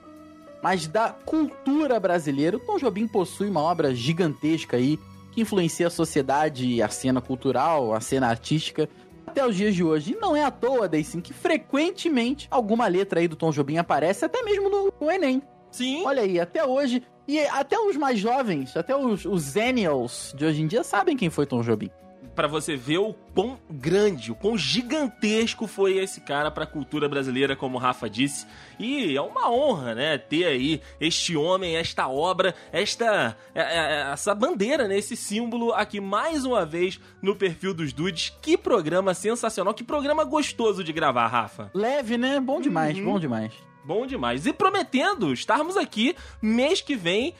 mas 0.61 0.87
da 0.87 1.09
cultura 1.09 1.99
brasileira. 1.99 2.57
O 2.57 2.59
Tom 2.59 2.77
Jobim 2.77 3.07
possui 3.07 3.49
uma 3.49 3.61
obra 3.61 3.95
gigantesca 3.95 4.77
aí, 4.77 4.99
que 5.31 5.41
influencia 5.41 5.87
a 5.87 5.91
sociedade 5.91 6.81
a 6.81 6.89
cena 6.89 7.19
cultural, 7.19 7.93
a 7.93 8.01
cena 8.01 8.27
artística, 8.27 8.87
até 9.25 9.45
os 9.45 9.55
dias 9.55 9.73
de 9.73 9.83
hoje. 9.83 10.13
E 10.13 10.15
não 10.15 10.35
é 10.35 10.43
à 10.43 10.51
toa, 10.51 10.87
Deicin, 10.87 11.21
que 11.21 11.33
frequentemente 11.33 12.47
alguma 12.51 12.87
letra 12.87 13.19
aí 13.19 13.27
do 13.27 13.35
Tom 13.35 13.51
Jobim 13.51 13.77
aparece, 13.77 14.25
até 14.25 14.43
mesmo 14.43 14.69
no, 14.69 14.93
no 14.99 15.11
Enem. 15.11 15.41
Sim. 15.71 16.03
Olha 16.05 16.21
aí, 16.21 16.39
até 16.39 16.65
hoje. 16.65 17.03
E 17.29 17.39
até 17.49 17.77
os 17.77 17.95
mais 17.95 18.17
jovens, 18.17 18.75
até 18.75 18.97
os, 18.97 19.23
os 19.23 19.43
Zennials 19.43 20.33
de 20.35 20.45
hoje 20.45 20.63
em 20.63 20.65
dia 20.65 20.83
sabem 20.83 21.15
quem 21.15 21.29
foi 21.29 21.45
Tom 21.45 21.61
Jobim. 21.61 21.91
Pra 22.39 22.47
você 22.47 22.78
ver 22.78 22.99
o 22.99 23.13
quão 23.36 23.60
grande, 23.69 24.32
o 24.32 24.36
quão 24.36 24.58
gigantesco 24.58 25.67
foi 25.67 25.97
esse 25.97 26.21
cara 26.21 26.49
pra 26.49 26.65
cultura 26.65 27.10
brasileira, 27.10 27.54
como 27.54 27.75
o 27.75 27.80
Rafa 27.82 28.10
disse. 28.10 28.47
E 28.80 29.13
é 29.13 29.21
uma 29.21 29.52
honra, 29.52 29.93
né, 29.93 30.17
ter 30.17 30.45
aí 30.45 30.82
este 31.02 31.36
homem, 31.36 31.75
esta 31.75 32.08
obra, 32.08 32.56
esta 32.71 33.36
é, 33.54 33.62
é, 33.62 34.12
essa 34.13 34.34
bandeira, 34.34 34.88
né, 34.88 34.97
esse 34.97 35.17
símbolo 35.17 35.73
aqui 35.73 35.99
mais 35.99 36.45
uma 36.45 36.65
vez 36.65 36.97
no 37.21 37.36
perfil 37.36 37.73
dos 37.73 37.91
dudes. 37.91 38.32
Que 38.41 38.58
programa 38.58 39.13
sensacional, 39.13 39.73
que 39.73 39.84
programa 39.84 40.23
gostoso 40.23 40.82
de 40.82 40.93
gravar, 40.93 41.28
Rafa. 41.28 41.69
Leve, 41.73 42.17
né? 42.17 42.39
Bom 42.39 42.62
demais, 42.62 42.97
Uhum. 42.97 43.04
bom 43.04 43.19
demais. 43.19 43.52
Bom 43.84 44.06
demais. 44.08 44.45
E 44.45 44.54
prometendo 44.54 45.34
estarmos 45.34 45.75
aqui 45.75 46.15
mês 46.41 46.80
que 46.80 46.95
vem. 46.95 47.34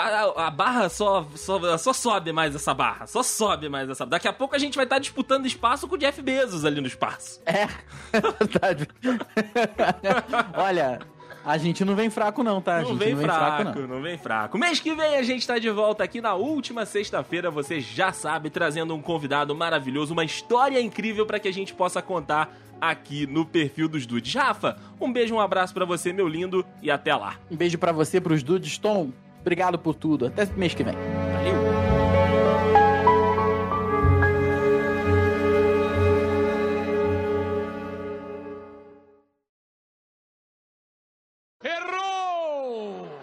Tá, 0.00 0.32
a 0.36 0.50
barra 0.50 0.88
só, 0.88 1.26
só, 1.34 1.76
só 1.76 1.92
sobe 1.92 2.32
mais 2.32 2.54
essa 2.54 2.72
barra. 2.72 3.06
Só 3.06 3.22
sobe 3.22 3.68
mais 3.68 3.88
essa 3.90 4.06
Daqui 4.06 4.28
a 4.28 4.32
pouco 4.32 4.54
a 4.54 4.58
gente 4.58 4.76
vai 4.76 4.84
estar 4.84 4.98
disputando 4.98 5.46
espaço 5.46 5.88
com 5.88 5.96
o 5.96 5.98
Jeff 5.98 6.22
Bezos 6.22 6.64
ali 6.64 6.80
no 6.80 6.86
espaço. 6.86 7.40
É, 7.44 7.62
é 8.12 8.20
verdade. 8.38 8.88
Olha, 10.54 11.00
a 11.44 11.58
gente 11.58 11.84
não 11.84 11.96
vem 11.96 12.10
fraco, 12.10 12.42
não, 12.42 12.60
tá? 12.60 12.76
A 12.76 12.82
Não 12.82 12.90
gente 12.90 12.98
vem, 12.98 13.16
fraco, 13.16 13.80
não. 13.80 13.88
não 13.88 14.02
vem 14.02 14.18
fraco. 14.18 14.56
Mês 14.58 14.78
que 14.80 14.94
vem 14.94 15.16
a 15.16 15.22
gente 15.22 15.46
tá 15.46 15.58
de 15.58 15.70
volta 15.70 16.04
aqui 16.04 16.20
na 16.20 16.34
última 16.34 16.84
sexta-feira, 16.86 17.50
você 17.50 17.80
já 17.80 18.12
sabe, 18.12 18.50
trazendo 18.50 18.94
um 18.94 19.02
convidado 19.02 19.54
maravilhoso, 19.54 20.12
uma 20.12 20.24
história 20.24 20.80
incrível 20.80 21.26
pra 21.26 21.38
que 21.38 21.48
a 21.48 21.52
gente 21.52 21.74
possa 21.74 22.00
contar 22.02 22.56
aqui 22.80 23.26
no 23.26 23.44
perfil 23.44 23.88
dos 23.88 24.06
dudes. 24.06 24.32
Rafa, 24.34 24.76
um 25.00 25.12
beijo, 25.12 25.34
um 25.34 25.40
abraço 25.40 25.74
pra 25.74 25.84
você, 25.84 26.12
meu 26.12 26.28
lindo, 26.28 26.64
e 26.82 26.90
até 26.90 27.14
lá. 27.16 27.34
Um 27.50 27.56
beijo 27.56 27.78
pra 27.78 27.90
você, 27.92 28.20
pros 28.20 28.42
dudes. 28.42 28.78
Tom, 28.78 29.10
obrigado 29.48 29.78
por 29.78 29.94
tudo. 29.94 30.26
Até 30.26 30.44
mês 30.44 30.74
que 30.74 30.84
vem. 30.84 30.94
Valeu! 30.94 31.88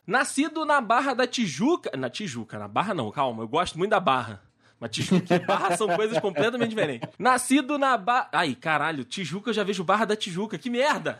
Nascido 0.07 0.65
na 0.65 0.79
Barra 0.81 1.13
da 1.13 1.27
Tijuca. 1.27 1.95
Na 1.97 2.09
Tijuca, 2.09 2.57
na 2.57 2.67
Barra 2.67 2.93
não, 2.93 3.11
calma, 3.11 3.43
eu 3.43 3.47
gosto 3.47 3.77
muito 3.77 3.91
da 3.91 3.99
Barra. 3.99 4.41
Mas 4.79 4.91
Tijuca 4.91 5.35
e 5.35 5.39
Barra 5.39 5.75
são 5.75 5.87
coisas 5.95 6.19
completamente 6.19 6.69
diferentes. 6.69 7.09
Nascido 7.19 7.77
na 7.77 7.97
Barra. 7.97 8.29
Ai, 8.31 8.55
caralho, 8.55 9.03
Tijuca 9.03 9.49
eu 9.49 9.53
já 9.53 9.63
vejo 9.63 9.83
Barra 9.83 10.05
da 10.05 10.15
Tijuca, 10.15 10.57
que 10.57 10.69
merda! 10.69 11.19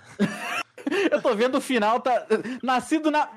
Eu 1.12 1.22
tô 1.22 1.36
vendo 1.36 1.58
o 1.58 1.62
final, 1.62 2.00
tá. 2.00 2.26
Nascido 2.62 3.10
na. 3.10 3.28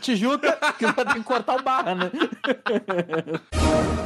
Tijuca, 0.00 0.52
que 0.78 0.92
ter 0.92 1.14
que 1.14 1.22
cortar 1.22 1.56
o 1.56 1.62
barra, 1.62 1.94
né? 1.94 2.10